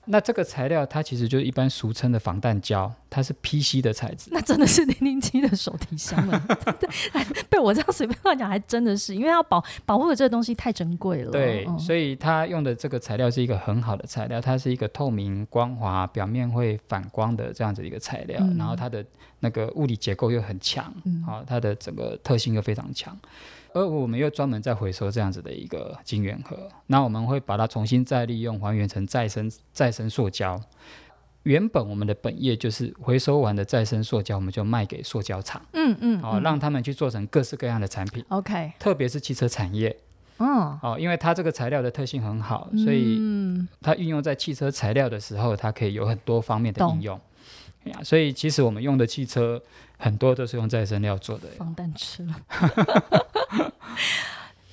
[0.06, 4.30] 那这个材料它其实就是一般俗称的防弹胶，它是 PC 的材质。
[4.32, 6.42] 那真的是零零七的手提箱了，
[7.50, 11.32] 被我这样随便乱讲，还真的是，因为要保保护的这个东西太珍贵了。
[11.32, 19.06] 对，嗯所以它用的这个材料是一个很好的材料，它是一个透明、光滑、表面会反光的这样子一个材料，嗯然后它的
[19.40, 23.18] 那个物理结构又很强，嗯好、它的整个特性又非常强。
[23.74, 30.62] 而我们又专门在回收这样子的一个晶圆盒，那我们会把它重新再利用，还原成再生再生塑胶。
[31.44, 39.94] 原本我们的本业就是回收完的再生塑胶，我们就卖给塑胶厂，嗯嗯，哦，嗯让他们去做成各式各样的产品，OK，特别是汽车产业，
[40.38, 47.20] 哦，哦，因为它这个材料的特性很好，所以嗯它运用在汽车材料的时候，它可以有很多方面的应用。
[47.84, 49.62] 哎呀，所以其实我们用的汽车
[50.04, 51.48] 很多都是用再生料做的。
[51.58, 52.36] 防弹吃了。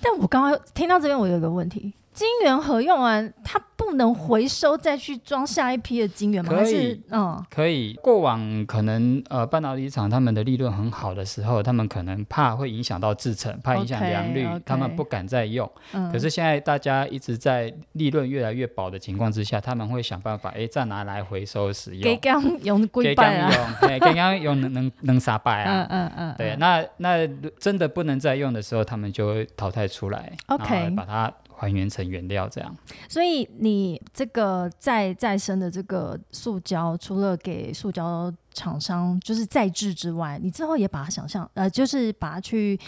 [0.03, 6.53] 但我刚刚听到这边，我有一个问题：晶圆盒用完，它不能回收再去装下一批的金元吗？
[6.53, 15.67] 可以嗯可以，过往可能呃半导体厂他们的利润很好的时候，他们可能怕会影响到制程，怕影响良率他们不敢再用。
[15.95, 22.21] 嗯，可是现在大家一直在利润越来越薄的情况之下，他们会想办法，哎，再拿来回收使用给用。
[22.21, 25.87] 刚用龟给拜啊，刚用，哎，给刚用能能能啥拜啊？
[25.89, 27.27] 嗯嗯嗯，对，嗯那那
[27.59, 32.75] 真的不能再用的时候，他们就会淘汰出来然后把它还原成原料，这样。
[33.07, 42.81] 所以你这个再再生的这个塑胶，除了给塑胶厂商就是再制之外，你之后也把它想象呃，就是把它去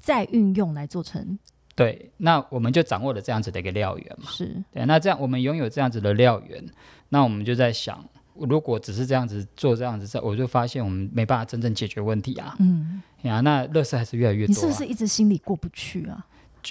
[0.00, 1.38] 再运用来做成
[1.74, 4.30] 对，那我们就掌握了这样子的一个料源嘛。
[4.30, 6.64] 是对，那这样我们拥有这样子的料源，
[7.10, 8.02] 那我们就在想，
[8.34, 12.56] 如果只是这样子做这样子，我就发现我们没办法真正解决问题啊。
[12.58, 14.54] 嗯，呀，那乐色还是越来越多、啊。
[14.54, 16.24] 你是不是一直心里过不去啊？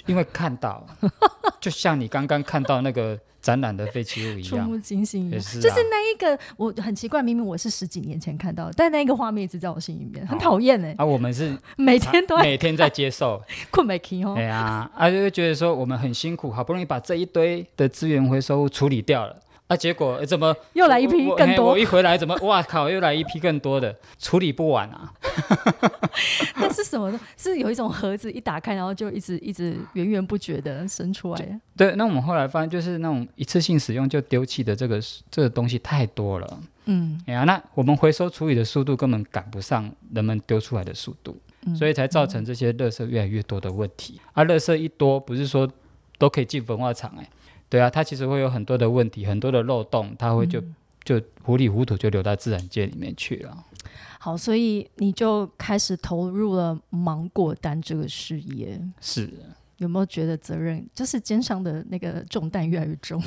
[0.06, 0.86] 因为看到，
[1.60, 5.32] 就像你刚刚看到那个展览的废弃物一样，触目惊心一样。
[5.34, 19.36] 也是、啊、就是那一个，我很奇怪，明明我是十几年前看到的，但那个画面一直在我心里面，很哦讨厌哎，啊，我们是每天都在每天在接受， 困没停哦对啊，啊，就会觉得说我们很辛苦，好不容易把这一堆的资源回收物处理掉了。
[19.66, 25.12] 啊，结果呃怎么又来一批更多嘿我一回来怎么，哇靠，又来一批更多的，处理不完啊！
[26.56, 27.18] 那是什么呢？
[27.36, 31.60] 是有一种盒子一打开，然后就一直一直源源不绝的生出来。
[31.76, 35.00] 对，那我们后来发现，就是那种一次性使用就丢弃的这个
[35.30, 36.58] 这个东西太多了。
[36.84, 44.20] 嗯，哎呀，那我们回收处理的速度根本赶不上人们丢出来的速度，嗯所以才造成这些垃圾越来越多的问题。
[44.34, 45.66] 啊，垃圾一多，不是说
[46.18, 47.26] 都可以进焚化厂哎、
[47.74, 53.64] 对啊，它其实会有很多的问题，很多的漏洞，它会就、嗯就糊里糊涂就流到自然界里面去了。
[54.20, 58.80] 好，所以你就开始投入了芒果单这个事业。
[59.00, 59.28] 是
[59.78, 63.20] 有没有觉得责任就是肩上的那个重担越来越重？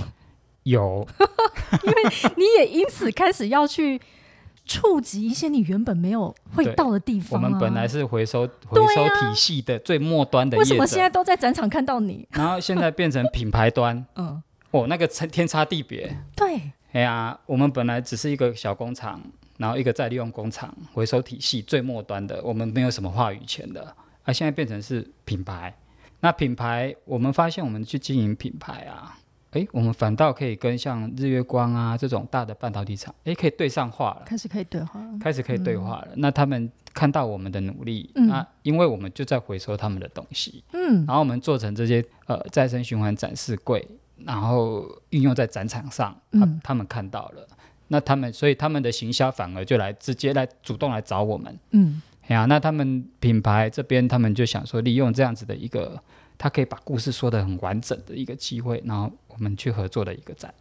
[0.64, 1.06] 有，
[1.84, 2.04] 因为
[2.38, 4.00] 你也因此开始要去
[4.68, 7.46] 触及一些你原本没有会到的地方、啊。
[7.46, 12.28] 我们本来是回收回收啊体系的最末端的为什么，现在都在展场看到你？
[12.32, 16.16] 然后现在变成品牌端， 嗯，哦，那个差天差地别。
[16.36, 19.22] 对，哎呀，我们本来只是一个小工厂，
[19.58, 25.74] 然后一个再利用工厂，回收体系最末端的，我们没有什么话语权的，啊，现在变成是品牌。
[26.20, 29.18] 那品牌，我们发现我们去经营品牌啊，
[29.58, 35.18] 诶，我们反倒可以跟像日月光啊这种大的半导体厂，诶，可以对上话了，开始可以对话了。
[35.20, 36.10] 开始可以对话了。
[36.18, 38.28] 那他们看到我们的努力，嗯。
[38.28, 43.84] 那因为我们就在回收他们的东西，嗯，然后我们做成这些呃再生循环展示柜，
[44.24, 46.62] 然后运用在展场上，啊嗯。
[46.64, 47.48] 他们看到了，
[47.88, 56.00] 那他们所以他们的行销反而就来直接来主动来找我们，嗯，哎呀，那他们品牌这边他们就想说利用这样子的一个，
[56.38, 60.54] 他可以把故事说得很完整的一个机会，然后我们去合作的一个展。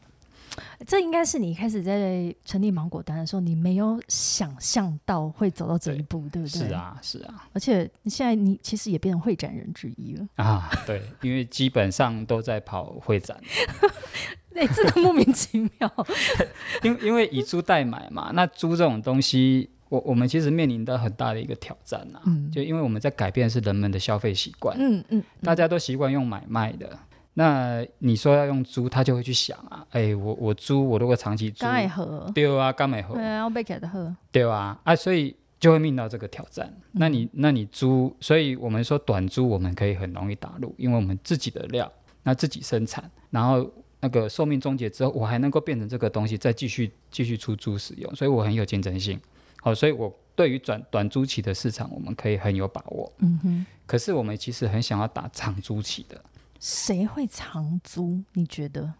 [0.86, 6.68] 这应该是你一开始在成立芒果单的时候，你没有想象到会走到这一步，对不对？
[6.68, 6.72] 是。
[6.72, 13.38] 啊，是啊，而且现在你其实也变成会展人之一了，啊，对，因为基本上都在跑会展。
[14.56, 16.06] 哎、真的莫名其妙。
[16.82, 22.22] 因因为以租代买嘛，那租这种东西，我我们其实面临到很大的一个挑战啊。
[22.24, 26.98] 嗯就因为我们在改变的是人们的消费习惯，嗯嗯，大家都习惯用买卖的。
[27.38, 36.74] 那你说要用租，他就会去想啊，哎，我我租，我如果长期租，刚爱喝，对啊，刚买好对，啊，要被给的喝，对啊，啊，所以就会面临到这个挑战。
[36.92, 43.70] 那你那你租，所以我们说短租我们可以很容易打入，因为我们自己的料，那自己生产，然后
[44.00, 49.20] 那个寿命终结之后，我还能够变成这个东西，再继续继续出租使用，所以我很有竞争性。
[49.60, 53.12] 好、所以我对于短短租期的市场，我们可以很有把握。
[53.18, 56.24] 嗯哼，可是我们其实很想要打长租期的，
[56.60, 58.22] 谁会长租？
[58.32, 58.92] 你觉得？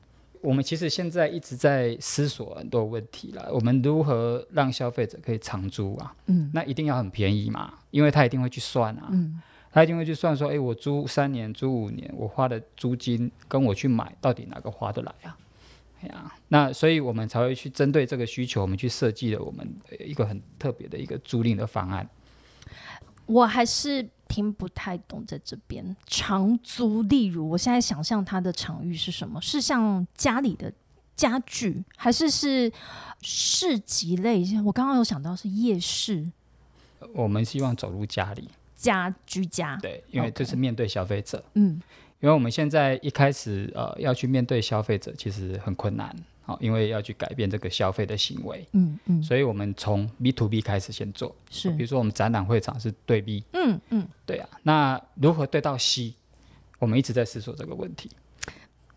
[0.43, 6.15] 我们其实现在一直在思索很多问题了，我们如何让消费者可以长租啊？
[6.27, 9.41] 嗯那一定要很便宜嘛，因为他一定会去算啊，嗯
[9.73, 15.37] 他一定会去算说，诶，我租三年、租五年，我花的租金跟我去买到底哪个划得来啊？
[16.03, 22.09] 哎呀，那所以我们才会去针对这个需求，我们去设计了我们呃一个很特别的一个租赁的方案。
[23.27, 29.41] 我还是听不太懂在这边长租，例如我现在想象它的场域是什么？
[29.41, 30.73] 是像家里的
[31.15, 32.71] 家具，还是是
[33.23, 34.45] 市集类？
[34.65, 36.31] 我刚刚有想到是夜市
[37.15, 41.45] 我们希望走入家里，家居家，对，因为这是面对消费者。
[41.55, 41.81] 嗯
[42.21, 51.35] 因为我们现在一开始呃要去面对消费者，其实很困难，好、因为要去改变这个消费的行为，嗯嗯，所以我们从 B to B 开始先做。
[51.51, 56.15] 是比如说我们展览会场是对 B，嗯嗯对啊，那如何对到 C？
[56.79, 58.11] 我们一直在思索这个问题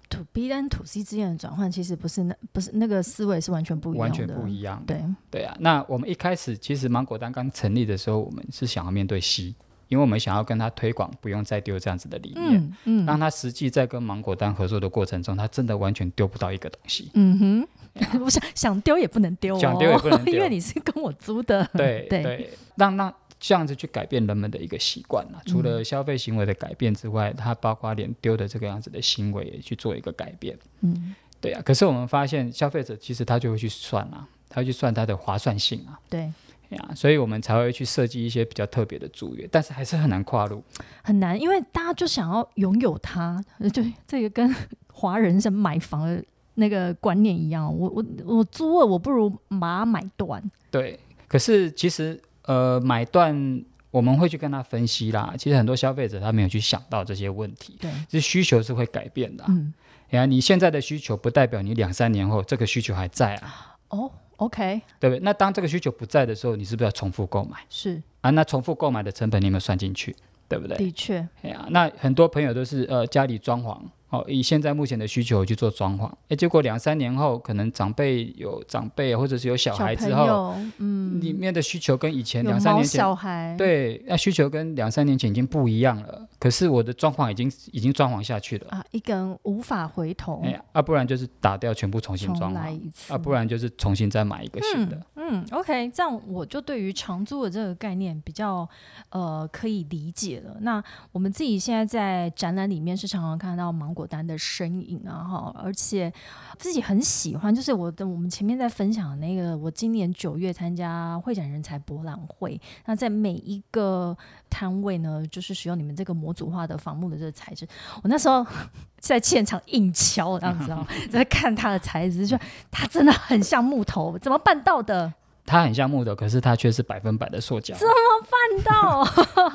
[0.09, 4.93] ，，to B 跟 to C 之间的转换，其实不是那不是那个思维是完全不一样的，完全不一样的。
[4.93, 9.55] 对，对啊，那我们一开始其实芒果单刚成立的时候，我们是想要面对 C，
[9.89, 13.05] 因为我们想要跟他推广不用再丢这样子的理念，嗯嗯。
[13.05, 17.11] 让他实际在跟芒果单合作的过程中，他真的完全丢不到一个东西。
[17.15, 20.35] 嗯哼， 我想想丢也不能丢、哦，想丢也不能丢。
[20.35, 22.23] 因为你是跟我租的，对对。
[22.23, 25.41] 对，让让这样子去改变人们的一个习惯啊。
[25.45, 30.57] 除嗯了消费行为的改变之外，它包括连丢的这个样子的行为也去做一个改变。
[30.81, 35.99] 嗯，对啊，可是我们发现消费者其实他就会去算啊，他会去算它的划算性啊。
[36.09, 36.31] 对，
[36.69, 40.63] 呀，所以我们才会去设计一些比较特别的租约，但是还是很难跨入。
[41.03, 44.53] 很难，因为大家就想要拥有它，呃对，这个跟
[44.93, 46.23] 华人是买房的
[46.55, 49.29] 那个观念一样，我我我租了，我不如
[49.59, 55.33] 把它买断，对，可是其实呃，买断我们会去跟他分析啦。
[55.37, 59.47] 其实很多消费者他没有去想到这些问题，对，这需求是会改变的、啊。
[59.49, 59.73] 嗯，
[60.11, 65.19] 呀，你现在的需求不代表你两三年后这个需求还在啊，哦，OK，对不对？
[65.23, 68.29] 那当这个需求不在的时候，你是不是要重复购买是啊？
[68.31, 70.15] 那重复购买的成本你有没有算进去？
[70.49, 70.75] 对不对？
[70.77, 86.27] 的确，哎呀，那很多朋友都是呃家里装潢哦，以现在目前的需求去做装潢，哎，结果两三年后可能长辈有长辈或者是有小孩之后，嗯，里面的需求跟以前两三年前小孩，，对，那需求跟两三年前已经不一样了。
[86.39, 94.99] 可是我的装潢已经已经装潢下去了，啊，一个人无法回头哎，呀，啊，不然就是打掉全部重新装潢，来一次，啊，不然就是重新再买一个新的。
[95.15, 98.67] 嗯，OK，这样我就对于长租的这个概念比较
[99.09, 100.57] 呃可以理解了。
[100.61, 106.11] 那我们自己现在在展览里面是常常看到芒果丹的身影啊，哈，而且
[106.57, 114.17] 自己很喜欢，就是我的我们前面在分享的那个，我今年九月参加会展人才博览会，那在每一个
[114.49, 117.67] 摊位呢，就是使用你们这个模组化的仿木的这个材质，
[118.01, 118.45] 我那时候。
[118.99, 122.37] 在现场硬敲，这样子哦， 在看它的材质，就
[122.69, 125.13] 它真的很像木头，怎么办到的？
[125.45, 127.75] 它很像木头，可是它却是百分百的塑胶。
[127.75, 127.93] 怎么
[128.29, 129.05] 办到，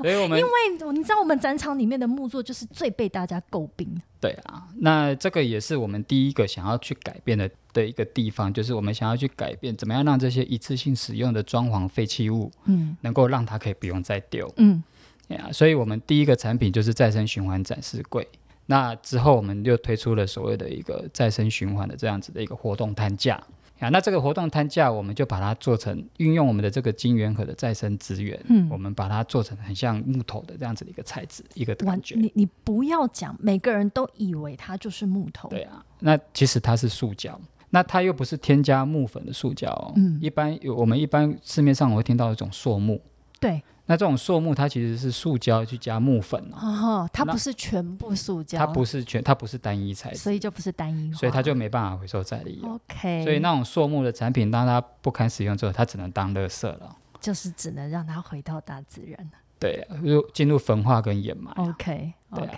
[0.02, 4.00] 所以我们 因为你知道我们展场里面的木作就是最被大家诟病的。
[4.20, 14.52] 对啊，那这个也是我们第一个想要去改变的的一个地方，就是我们想要去改变怎么样让这些一次性使用的装潢废弃物，嗯能够让它可以不用再丢。
[14.56, 14.82] 嗯
[15.28, 18.26] 对啊，所以我们第一个产品就是再生循环展示柜。
[18.66, 23.42] 那之后我们又推出了所谓的一个再生循环的这样子的一个活动摊架。
[23.84, 32.14] 啊，那这个活动摊架，我们就把它做成运用我们的这个金元和的再生资源，嗯我们把它做成很像木头的这样子的一个材质，一个完感觉。
[32.16, 35.48] 你你不要讲，每个人都以为它就是木头。
[35.48, 37.38] 对啊，那其实它是塑胶，
[37.70, 39.92] 那它又不是添加木粉的塑胶、哦。
[39.96, 43.00] 嗯一般有我们一般市面上我会听到一种塑木，
[43.38, 52.72] 对，那这种塑木它其实是塑胶去加木粉啊，哦，它不是全部塑胶，它不是全它不是单一材质，所以就不是单一，所以它就没办法回收再利用。
[52.74, 53.22] OK。
[53.24, 56.96] 所以那种塑木的产品，当它不堪使用之后，它只能当垃圾了。
[57.20, 59.30] 就是只能让它回到大自然。
[59.58, 61.68] 对，入进入焚化跟掩埋啊。
[61.68, 62.14] OK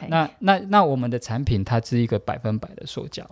[0.08, 3.28] 那那那我们的产品它是一个百分百的塑胶。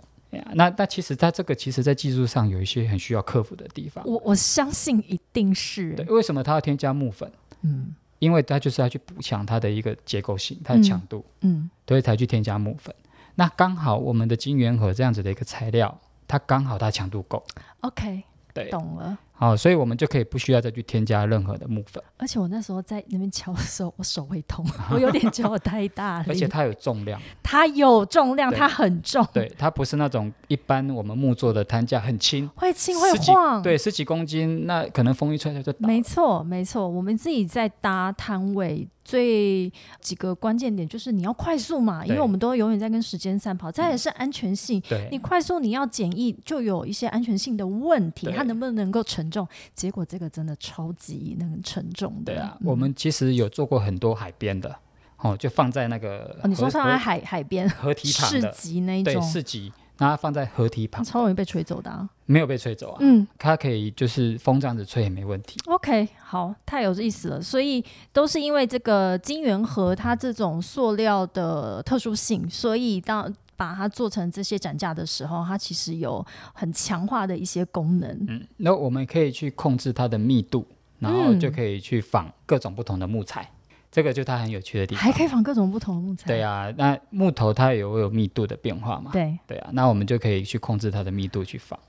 [0.53, 4.03] 那那其实它这个其实在技术上有一些很需要克服的地方。
[4.05, 7.31] 我我相信一定是对，为什么它要添加木粉？
[7.65, 12.95] 嗯因为它就是要去补强它的一个结构性，它的强度，嗯所以才去添加木粉。
[13.35, 17.43] 那刚好我们的金元盒这样子的一个材料，它刚好它强度够。
[17.81, 18.23] OK
[18.53, 19.17] 对，懂了。
[19.37, 35.79] 好、所以我们就可以不需要再去添加任何的木粉，而且我那时候在那边敲的时候，我手会痛， 我有点敲得太大了，而且它有重量，它有重量，它很重，对，它不是那种一般我们木做的摊架很轻，会轻会晃，对，十几公斤，那可能风一吹它就倒。
[35.87, 43.71] 没错，没错，我们自己在搭摊位，最几个关键点就是你要快速嘛，因为我们都永远在跟时间赛跑。
[43.71, 49.47] 再也是安全性，对你快速你要简易，就有一些安全性的问题，它能不能够承重？
[49.75, 52.33] 结果这个真的超级能承重的。
[52.33, 54.75] 对啊，嗯我们其实有做过很多海边的，
[55.17, 62.09] 哦，就放在那个哦你说河上海海海边河河堤旁市的，对，集那一种，市集，那它放在河堤旁，超容易被吹走的、啊。
[62.27, 65.59] 没有被吹走啊，嗯它可以就是风这样子吹也没问题。
[65.67, 67.41] ，OK，好，太有意思了。
[67.41, 78.09] 所以都是因为这个金元盒它这种塑料的特殊性，所以当把它做成这些展架的时候，它其实有很强化的一些功能。
[78.27, 80.65] 嗯，那我们可以去控制它的密度，
[80.99, 83.49] 然后嗯就可以去仿各种不同的木材，
[83.95, 85.01] 这个就它很有趣的地方。
[85.01, 86.27] 还可以仿各种不同的木材。
[86.27, 89.09] 对啊，那木头它也会有密度的变化嘛？
[89.13, 91.79] 对，对啊，那我们就可以去控制它的密度去仿。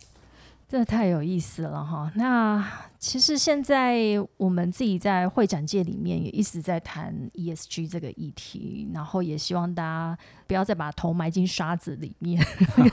[0.68, 2.10] 这太有意思了哈。
[2.16, 2.64] 那
[2.98, 3.96] 其实现在
[4.36, 12.44] 我们自己在会展界里面也一直在谈 ESG 这个议题，然后也希望大家不要再把头埋进沙子里面，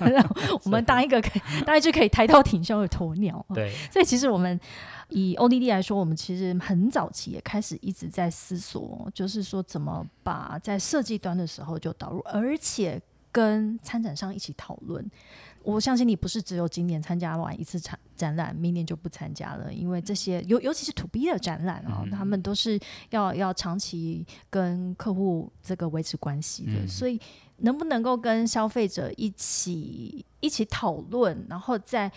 [0.64, 3.44] 我们当一个可以当一只可以抬头挺胸的鸵鸟。
[3.56, 4.60] 对，所以其实我们
[5.10, 13.02] 以 ODD 来说，我们其实很早期也开始一直在思索，就是说怎么把在设计端的时候就导入，而且
[13.32, 15.10] 跟参展商一起讨论。
[15.64, 26.88] 我相信你不是只有今年参加完一次展展览，明年就不参加了，因为这些尤尤其是 To B 的展览啊、嗯他们都是要要长期跟客户这个维持关系的，嗯。
[26.88, 27.20] 所以
[27.58, 32.12] 能不能够跟消费者一起一起讨论，然后在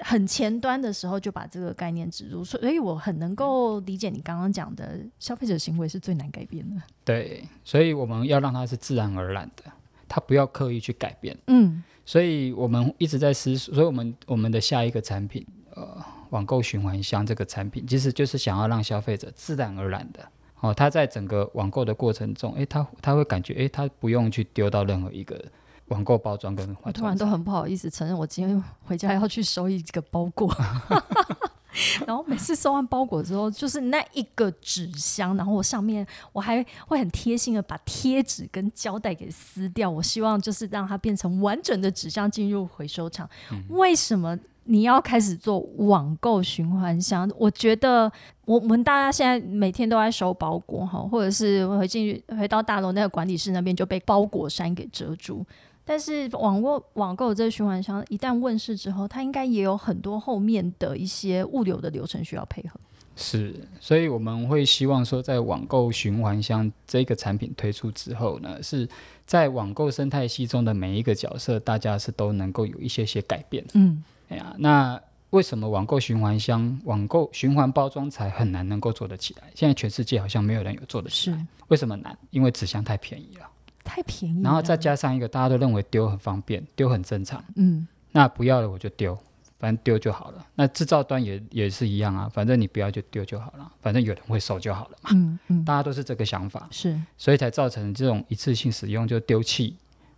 [0.00, 6.80] 很前端的时候就把这个概念植入，所以我很能够理解你刚刚讲的，消费者行为是最难改变的。
[7.04, 9.64] 对，所以我们要让它是自然而然的，
[10.10, 11.34] 它不要刻意去改变。
[11.46, 15.46] 嗯所以我们一直在思索，所以我们我们的下一个产品，
[15.76, 15.96] 呃，
[16.30, 25.40] 网购循环箱这个产品，其实就是想要让消费者自然而然的，哦，他在整个网购的过程中，诶，他他会感觉，诶，他不用去丢到任何一个
[25.88, 26.74] 网购包装跟。
[26.92, 30.52] 突然都很不好意思承认，我今天回家要去收一个包裹。
[32.06, 39.88] 然后每次收完包裹之后，就是那一个纸箱，然后我上面我还会很贴心的把贴纸跟胶带给撕掉。
[39.88, 43.28] 我希望就是让它变成完整的纸箱进入回收厂。
[43.68, 47.30] 为什么你要开始做网购循环箱？
[47.36, 48.10] 我觉得
[48.44, 55.44] 我我们大家现在每天都在收包裹哈，或者是回进去回到大楼那个管理室那边就被包裹山给遮住。
[55.84, 62.78] 但是网络网购这个循环箱一旦问世之后，它应该也有很多后面的一些物流的流程需要配合。
[63.16, 68.88] 是，所以我们会希望说，在网购循环箱这个产品推出之后呢，是
[69.26, 73.62] 在网购生态系中的每一个角色，大家是都能够有一些些改变。
[73.74, 74.98] 嗯，哎呀，那
[75.30, 79.50] 为什么网购循环箱、网购循环包装才很难能够做得起来？
[79.54, 81.46] 现在全世界好像没有人有做得起来。
[81.68, 82.16] 为什么难？
[82.30, 83.46] 因为纸箱太便宜了，
[83.84, 87.86] 太便宜，然后再加上一个大家都认为丢很方便，丢很正常，嗯。
[88.12, 89.16] 那不要了我就丢，
[89.58, 90.44] 反正丢就好了。
[90.56, 95.10] 那制造端也也是一样啊，反正你不要就丢就好了，反正有人会收就好了嘛。
[95.12, 97.00] 嗯嗯，大家都是这个想法，是。
[97.16, 99.76] 所以才造成这种一次性使用就丢弃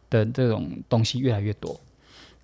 [0.09, 1.79] 的这种东西越来越多。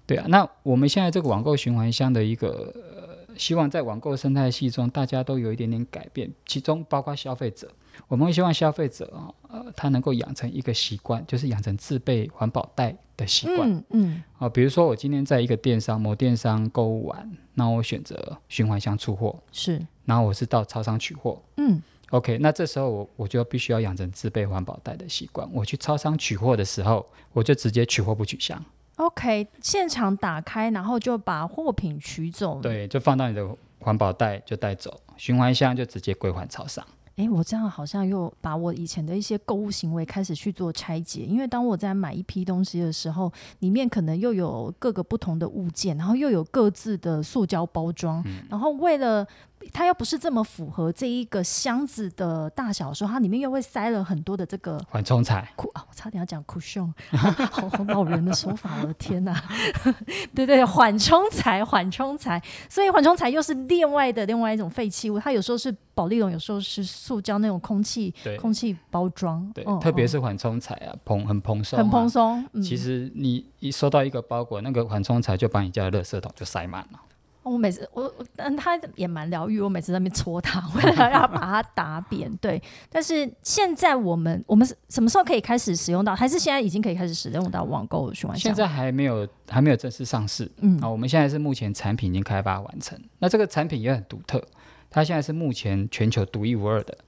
[0.07, 7.71] 对啊，那我们现在这个网购循环箱的一个、呃，希望在网购生态系中，大家都有一点点改变，其中包括消费者，
[8.07, 13.71] 我们会希望消费者啊，呃，他能够养成一个习惯，就是养成自备环保袋的习惯。
[13.71, 21.43] 嗯嗯啊，比如说我今天在一个电商某电商购物完，那我选择循环箱出货，是然后我是到超商取货。
[21.57, 25.47] 嗯 OK，那这时候我我就必须要养成自备环保袋的习惯。
[25.53, 28.65] 我去超商取货的时候，我就直接取货不取箱
[28.97, 33.47] ，OK，现场打开，然后就把货品取走。，对，就放到你的
[33.81, 36.83] 环保袋就带走，循环箱就直接归还超商。
[37.19, 49.27] 诶，我这样好像又把我以前的一些购物行为开始去做拆解，因为当我在买一批东西的时候，里面可能又有各个不同的物件，然后又有各自的塑胶包装，然后为了
[49.73, 55.85] 它又不是这么符合这一个箱子的大小的时候，它里面又会塞了很多的这个缓冲材，酷啊！
[55.89, 59.43] 我差点要讲酷炫， 好好老人的说法，我的天哪！
[60.35, 72.09] 对对，缓冲材，缓冲材，所以缓冲材又是另外的另外一种废弃物，它有时候是保丽龙，有时候是塑胶那种空气空气包装，对，嗯特别嗯是缓冲材啊，蓬很蓬松、很蓬。
[72.09, 72.45] 松。
[72.53, 77.01] 嗯、其实你一收到一个包裹，那个缓冲材就把你家的垃圾桶就塞满了。
[77.49, 82.31] 我每次我我，但他也蛮疗愈，我每次在那边戳他， 为了要把它打扁。
[82.37, 86.15] 对，但是现在我们我们什么时候可以开始使用到？
[86.15, 88.39] 还是现在已经可以开始使用到网购循环？
[88.39, 90.51] 现在还没有还没有正式上市。
[90.59, 92.99] 嗯，啊，我们现在是目前产品已经开发完成。
[93.19, 94.43] 那这个产品也很独特，
[94.91, 96.99] 它现在是目前全球独一无二的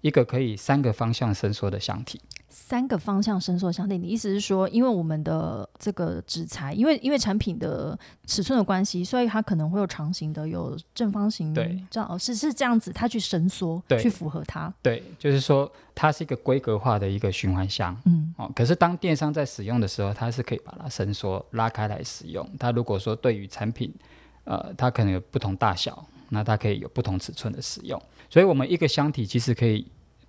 [0.00, 2.20] 一个可以三个方向伸缩的箱体。
[2.56, 7.98] 三个方向伸缩相对，你意思是说，因为我们的这个纸材，因为因为产品的
[8.28, 22.48] 尺寸的关系，所以它可能会有长形的，有正方形，对，这样是是这样子，它去伸缩，对，去符合它，对，就是说它是一个规格化的一个循环箱，嗯，哦，可是当电商在使用的时候，它是可以把它伸缩拉开来使用。
[22.56, 23.92] 它如果说对于产品，
[24.44, 28.00] 呃，它可能有不同大小，那它可以有不同尺寸的使用。
[28.30, 29.84] 所以我们一个箱体其实可以。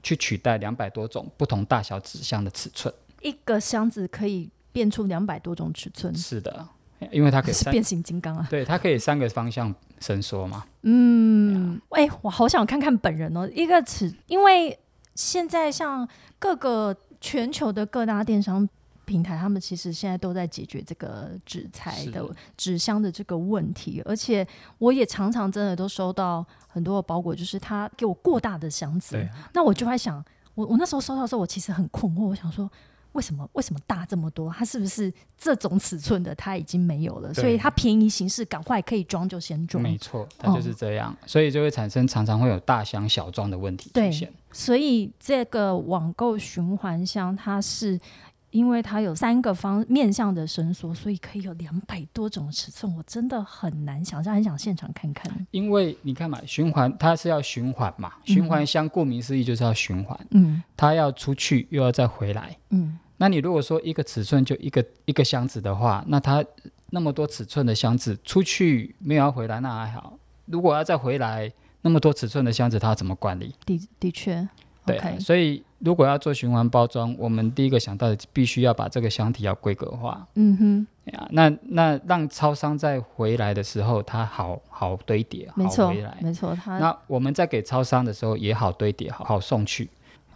[0.05, 2.93] 去取代两百多种不同大小纸箱的尺寸，
[3.23, 6.15] 一个箱子可以变出两百多种尺寸。
[6.15, 6.63] 是的，
[7.11, 8.45] 因为它可以 是变形金刚啊。
[8.47, 10.63] 对，它可以三个方向伸缩嘛。
[10.83, 13.49] 嗯，哎，我好想看看本人哦。
[13.51, 14.77] 一个尺，因为
[15.15, 18.69] 现在像各个全球的各大电商。
[19.05, 22.27] 平台他们其实现在都在解决这个纸材的
[22.57, 24.43] 纸箱的这个问题，而且
[24.79, 26.43] 我也常常真的都收到
[26.75, 29.17] 很多的包裹，就是他给我过大的箱子，
[29.53, 30.21] 那我就在想，
[30.55, 32.69] 我我那时候收到的时候，我其实很困惑，我想说
[33.13, 34.51] 为什么为什么大这么多？
[34.51, 37.33] 它是不是这种尺寸的它已经没有了？
[37.33, 44.29] 所以它便宜形式赶快可以装就先装，没错，它就是这样，所以就会产生常常会有大箱小装的问题出现。
[44.51, 47.97] 所以这个网购循环箱它是。
[48.55, 55.45] 因为它有三个方面向的伸缩，所以可以有两百多种尺寸，我真的很难想象，很想现场看看。
[55.51, 66.41] 因为你看嘛，循环它是要循环嘛，循环箱顾名思义就是要循环，嗯，它要出去又要再回来，嗯，那你如果说一个尺寸就一个一个箱子的话，那它
[66.91, 71.51] 那么多尺寸的箱子出去没有要回来那还好，如果要再回来
[71.81, 73.53] 那么多尺寸的箱子，它怎么管理？
[73.65, 74.47] 的的确。
[74.85, 80.25] 对，所以如果要做循环包装，我们第一个想到的必须要把这个箱体要规格化。
[80.35, 86.55] 嗯哼，呀，那那让超商在回来的时候，它好好堆叠，好回来，没错。
[86.55, 89.89] 它那我们在给超商的时候也好堆叠，好好送去。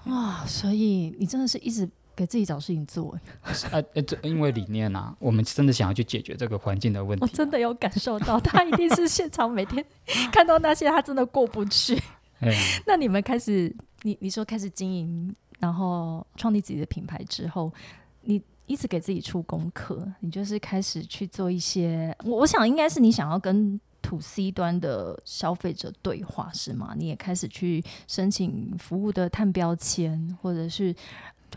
[0.05, 3.17] 哇，所以你真的是一直给自己找事情做。
[3.71, 7.23] 呃 呃，这因为理念啊，我们真的想要去解决这个环境的问题。
[7.23, 9.83] 我真的有感受到，他一定是现场每天
[10.31, 11.97] 看到那些，他真的过不去。
[12.85, 13.73] 那你们开始。
[14.03, 17.71] 你你说开始经营，然后创立自己的品牌之后，
[18.21, 26.93] 你一直给自己出功课，你就是开始去做一些，我我想应该是你想要跟土 C 端的消费者对话是吗？
[26.95, 30.95] 你也开始去申请服务的碳标签，或者是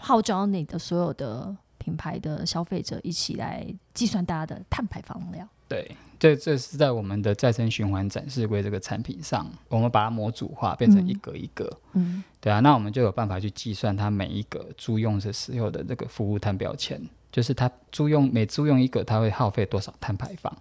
[0.01, 5.49] 号召你的所有的品牌的消费者一起来计算大家的碳排放量。
[5.73, 5.97] 对。
[6.19, 11.69] 这这是在我们的再生循环展示柜这个产品上，我们把它模组化，变成一格一格。
[11.95, 17.01] 嗯，对啊，那我们就有办法去计算它每一个租用的时候的这个服务碳标签，
[17.33, 20.57] 就是它租用每租用一个，它会耗费多少碳排放。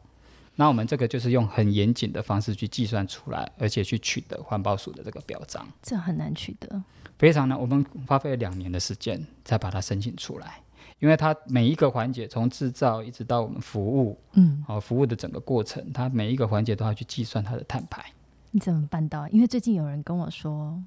[0.56, 5.68] 那我们这个就是用很严谨的方式去计算出来，而且去取得环保署的这个表彰。
[5.84, 6.82] 这很难取得，
[7.20, 7.60] 非常难。
[7.60, 10.60] 我们花费了两年的时间才把它申请出来。
[11.02, 18.06] 因为它每一个环节，从制造一直到我们服务，嗯，好服务的整个过程，它每一个环节都要去计算它的碳排。
[18.52, 19.28] 你怎么办到？
[19.30, 20.80] 因为最近有人跟我说，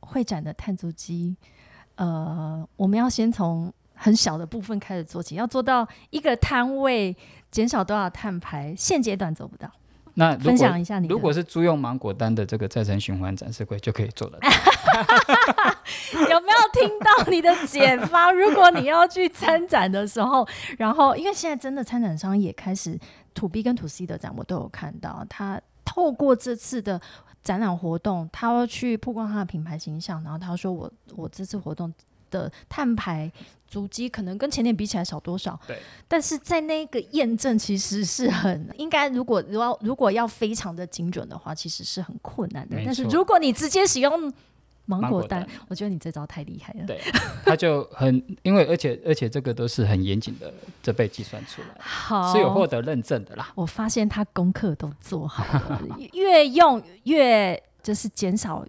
[0.00, 1.34] 会展的碳足迹，
[1.94, 7.16] 呃，我们要先从很小的部分开始做起，要做到一个摊位
[7.50, 9.70] 减少多少碳排，现阶段做不到。
[10.14, 14.48] 那分享一下你，如果是租用芒果单的这个再生循环展示柜，就可以做得到。
[16.30, 18.32] 有没有听到你的解方？
[18.34, 20.46] 如果你要去参展的时候，
[20.78, 22.98] 然后因为现在真的参展商也开始
[23.34, 27.00] 土 B 跟土 C 的展，我都有看到，他透过这次的
[27.42, 31.92] 展览活动，他要去曝光他的品牌形象，然后他说我我这次活动。
[32.34, 33.30] 的碳排
[33.68, 35.58] 足迹可能跟前年比起来少多少？
[35.68, 35.78] 对，
[36.08, 42.76] 但是在那个验证其实是很应该，如果如果如果要非常的精准的话，其实是很困难的。
[42.84, 44.32] 但是如果你直接使用
[44.86, 46.86] 芒果单，我觉得你这招太厉害了。
[46.86, 47.00] 对，
[47.44, 53.50] 他就很因为而且而且这个都是很严谨的，这被计算出来，好是有获得认证的啦。
[53.54, 58.64] 我发现他功课都做好了， 越用越就是减少。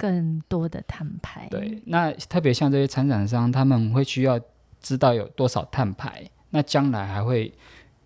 [0.00, 4.40] 更多的碳排，对，那特别像这些参展商，他们会需要
[4.80, 7.52] 知道有多少碳排，那将来还会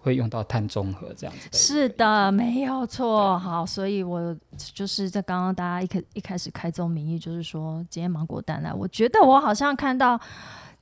[0.00, 1.48] 会用到碳中和这样子。
[1.52, 3.38] 是的，没有错。
[3.38, 10.20] 好，所以我就是在刚刚大家一开一开始开宗明义，就是说今天芒果蛋来，我觉得我好像看到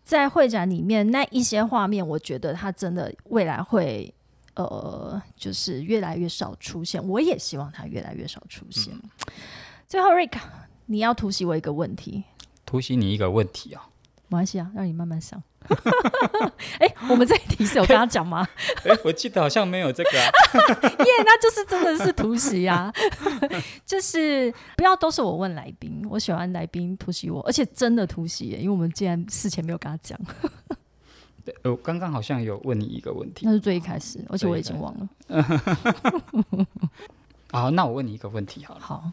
[0.02, 4.14] 在会展里面那一些画面，我觉得它真的未来会
[4.54, 7.06] 呃，就是越来越少出现。
[7.06, 8.94] 我也希望它越来越少出现。
[9.86, 10.38] 最后，Rick，
[10.86, 12.24] 你要突袭我一个问题，
[12.66, 13.88] 突袭你一个问题啊，
[14.28, 15.42] 没关系啊，让你慢慢想。
[16.80, 18.46] 哎，我们这一题是有跟他讲吗？
[18.84, 20.26] 哎，我记得好像没有这个啊。
[20.98, 22.92] 耶，那就是真的是突袭啊！
[23.86, 30.18] 就是不要都是我问来宾，我喜欢来宾突袭我，而且真的突袭，因为我们竟然事前没有跟他讲。
[31.44, 35.08] 对，我刚刚好像有问你一个问题，那是最一开始，而且我已经忘了。
[37.52, 38.80] 好，那我问你一个问题好了。
[38.80, 39.10] 好，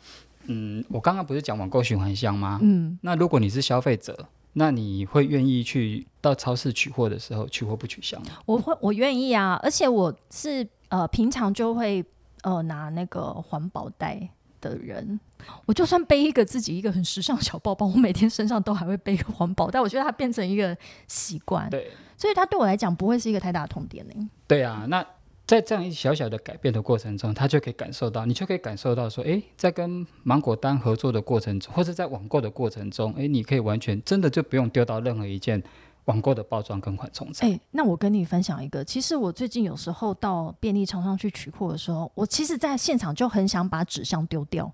[0.50, 2.60] 嗯，我刚刚不是讲网购循环箱吗？
[2.62, 8.32] 嗯，那如果你是消费者，那你会愿意去到超市取货的时候取货不取箱吗？
[8.45, 12.04] 我会，我愿意啊，而且我是呃平常就会
[12.41, 14.28] 呃拿那个环保袋
[14.60, 15.20] 的人，
[15.68, 20.76] 我就算背一个自己一个很时尚小包包，我每天身上都还会背一个环保袋，我觉得它变成一个
[21.08, 21.70] 习惯。
[21.70, 21.91] 对。
[22.18, 24.30] 所以它对我来讲不会是一个太大的痛点呢。
[24.45, 25.06] 对啊，那
[25.50, 35.64] 在这样一小小的改变的过程中，他就可以感受到，你就可以感受到说，哎，在跟芒果单合作的过程中，或者在网购的过程中，哎，你可以完全真的就不用丢到任何一件
[36.06, 37.50] 网购的包装跟缓冲材。
[37.50, 44.72] 哎，那我跟你分享一个，其实我最近有时候到便利厂商去取货的时候，我其实在现场就很想把纸箱丢掉。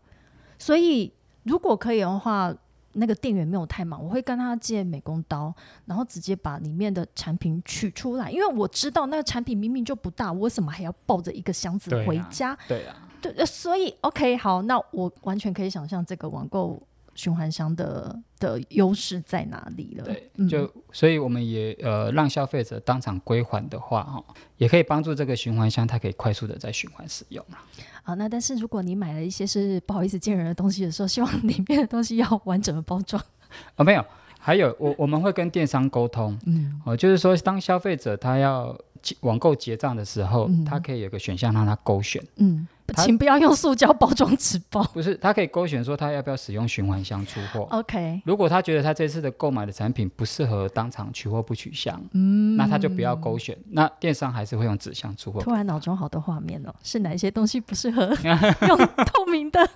[0.59, 1.13] 所以
[1.43, 2.53] 如果可以的话。
[2.95, 5.53] 那个店员没有太忙，我会跟他借美工刀，
[5.85, 12.57] 然后直接把里面的产品取出来，因为我知道那个产品明明就不大，我为什么还要抱着一个箱子回家？
[12.67, 16.81] 对啊，对，所以 OK 好，那我完全可以想象这个网购
[17.16, 20.03] 循环箱的的优势在哪里了。
[20.03, 24.24] 对，就所以我们也呃让消费者当场归还的话，哈，
[24.57, 27.63] 也可以帮助这个循环箱，它可以快速的在循环使用啊。
[28.03, 33.20] 好，那但是如果你买了一些是不好意思见人的东西的时候，希望里面的东西要完整的包装。
[33.78, 34.05] 哦，没有，
[34.38, 38.78] 还有我我们会跟电商沟通，嗯，哦，就是说当消费者他要
[39.22, 42.68] 网购结账的时候，他可以有个选项让他勾选，嗯。
[42.97, 44.84] 请不要用塑胶包装纸包。
[44.93, 47.68] 不是，他可以勾选说他要不要使用循环箱出货。
[47.72, 48.22] OK。
[48.24, 53.58] 如果他觉得他这次的购买的产品不适合当场取货不取箱，嗯，那他就不要勾选。
[53.72, 55.41] 那电商还是会用纸箱出货。
[55.41, 58.16] 突然脑中好多画面哦，是哪一些东西不适合
[58.68, 59.68] 用透明的？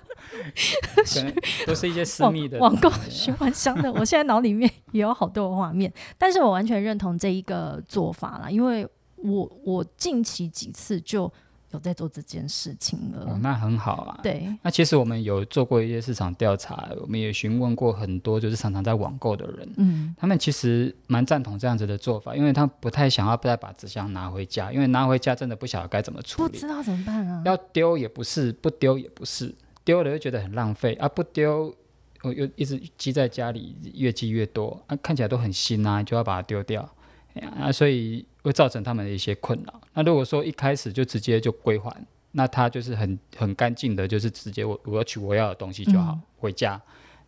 [0.94, 1.34] 可能
[1.66, 3.92] 都是一些私密的网购循环箱的。
[3.92, 8.86] 我现在脑里面也有好多画面，但是我完全认同这一个做法啦，因为
[9.22, 11.32] 我我近期几次就。
[11.72, 14.18] 有在做这件事情了，哦那很好啊。
[14.24, 27.40] 对，那其实我们有做过一些市场调查，我们也询问过很多就是常常在网购的人，嗯，他们其实蛮赞同这样子的做法，因为他不太想要再把纸箱拿回家，因为拿回家真的不晓得该怎么处理，不知道怎么办啊。
[27.46, 29.54] 要丢也不是，不丢也不是，
[29.84, 31.72] 丢了又觉得很浪费啊，不丢
[32.24, 36.82] 我又一直积在家里，越积越多啊，看起来都很新啊，就要把它丢掉，
[37.34, 38.26] 哎呀，啊，所以。
[38.42, 39.80] 会造成他们的一些困扰。
[39.94, 41.94] 那如果说一开始就直接就归还，
[42.32, 46.80] 那他就是很很干净的，就是直接我我要取我要的东西就好回家，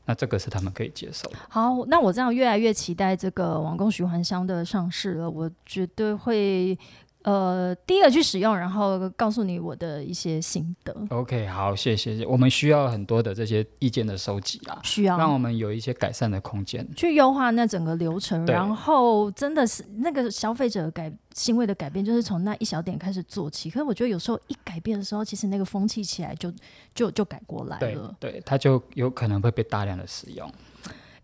[0.07, 1.39] 那这个是他们可以接受的。
[1.49, 6.79] 好，那我这样越来越期待这个网购循环箱的上市了，我绝对会。
[7.23, 10.95] 呃，第一个去使用，然后告诉你我的一些心得。
[11.11, 12.25] OK，好，谢谢。
[12.27, 18.45] 我们需要很多的这些意见的收集啊，需要让我们有一些改善的空间，去优化那整个流程。
[18.47, 23.71] 然后真的是那个消费者改行为的改变，就是从那一小点开始做起。
[23.71, 26.53] 可是我觉得有时候一改变的时候，其实那个风气起来就
[26.95, 28.15] 就就改过来了。
[28.19, 30.51] 对，它就有可能会被大量的使用。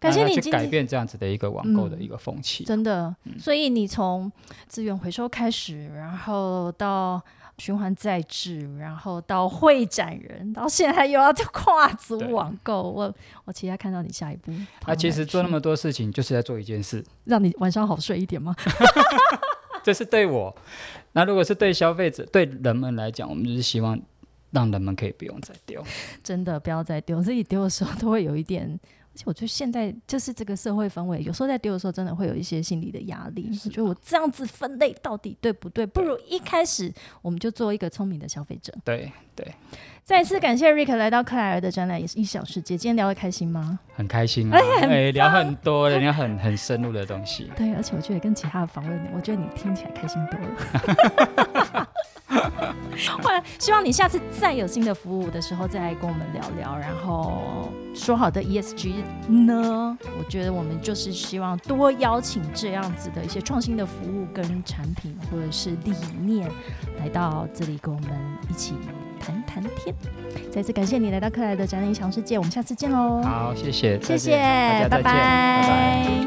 [0.01, 3.15] 感谢你去改变这样子的一个网购的一个风气，真的。
[3.39, 4.31] 所以你从
[4.69, 7.21] 资源回收开始，然后到
[7.59, 13.13] 循环再制，然后到会展人，到现在又要跨足网购，我
[13.45, 14.53] 我期待看到你下一步。
[14.81, 18.55] 他其实做那么多事情，就是在做一件事，让你晚上好睡一点吗？
[19.83, 20.55] 这是对我。
[21.13, 23.99] 那如果是对消费者、对人们来讲，我们就是希望
[24.53, 25.83] 让人们可以不用再丢，
[26.23, 27.21] 真的不要再丢。
[27.21, 28.79] 自己丢的时候都会有一点。
[29.25, 33.51] 我觉得现在就是这个社会氛围，有时候在丢的时候，真的会有一些心理的压力。
[33.65, 35.85] 我觉得我这样子分类到底对不对？
[35.87, 36.93] 不如一开始
[37.23, 38.73] 我们就做一个聪明的消费者。
[38.85, 39.47] 对对。
[40.05, 42.79] 再次感谢 Rick 来到克莱尔的展览，也是一小世界。
[42.79, 43.79] 今天聊得开心吗？
[43.95, 44.59] 很开心啊！
[44.81, 47.51] 哎，聊很多，人家很很深入的东西。
[47.55, 51.88] 对，而且我觉得跟其他的访问，我觉得你听起来开心多了。
[53.59, 56.79] 希望你下次再有新的服务的时候，再来跟我们聊聊。
[56.79, 58.95] 然后说好的 ESG
[59.29, 59.97] 呢？
[60.19, 66.49] 我觉得我们就是希望多邀请这样子的一些创新的服务跟产品，或者是理念，
[67.01, 68.11] 来到这里跟我们
[68.49, 68.75] 一起。
[69.21, 69.93] 谈谈天，
[70.51, 73.21] 再次感谢你来到克莱的展览异想世界，我们下次见喽！
[73.21, 74.39] 好，谢谢，谢谢，
[74.89, 76.27] 拜拜，拜拜。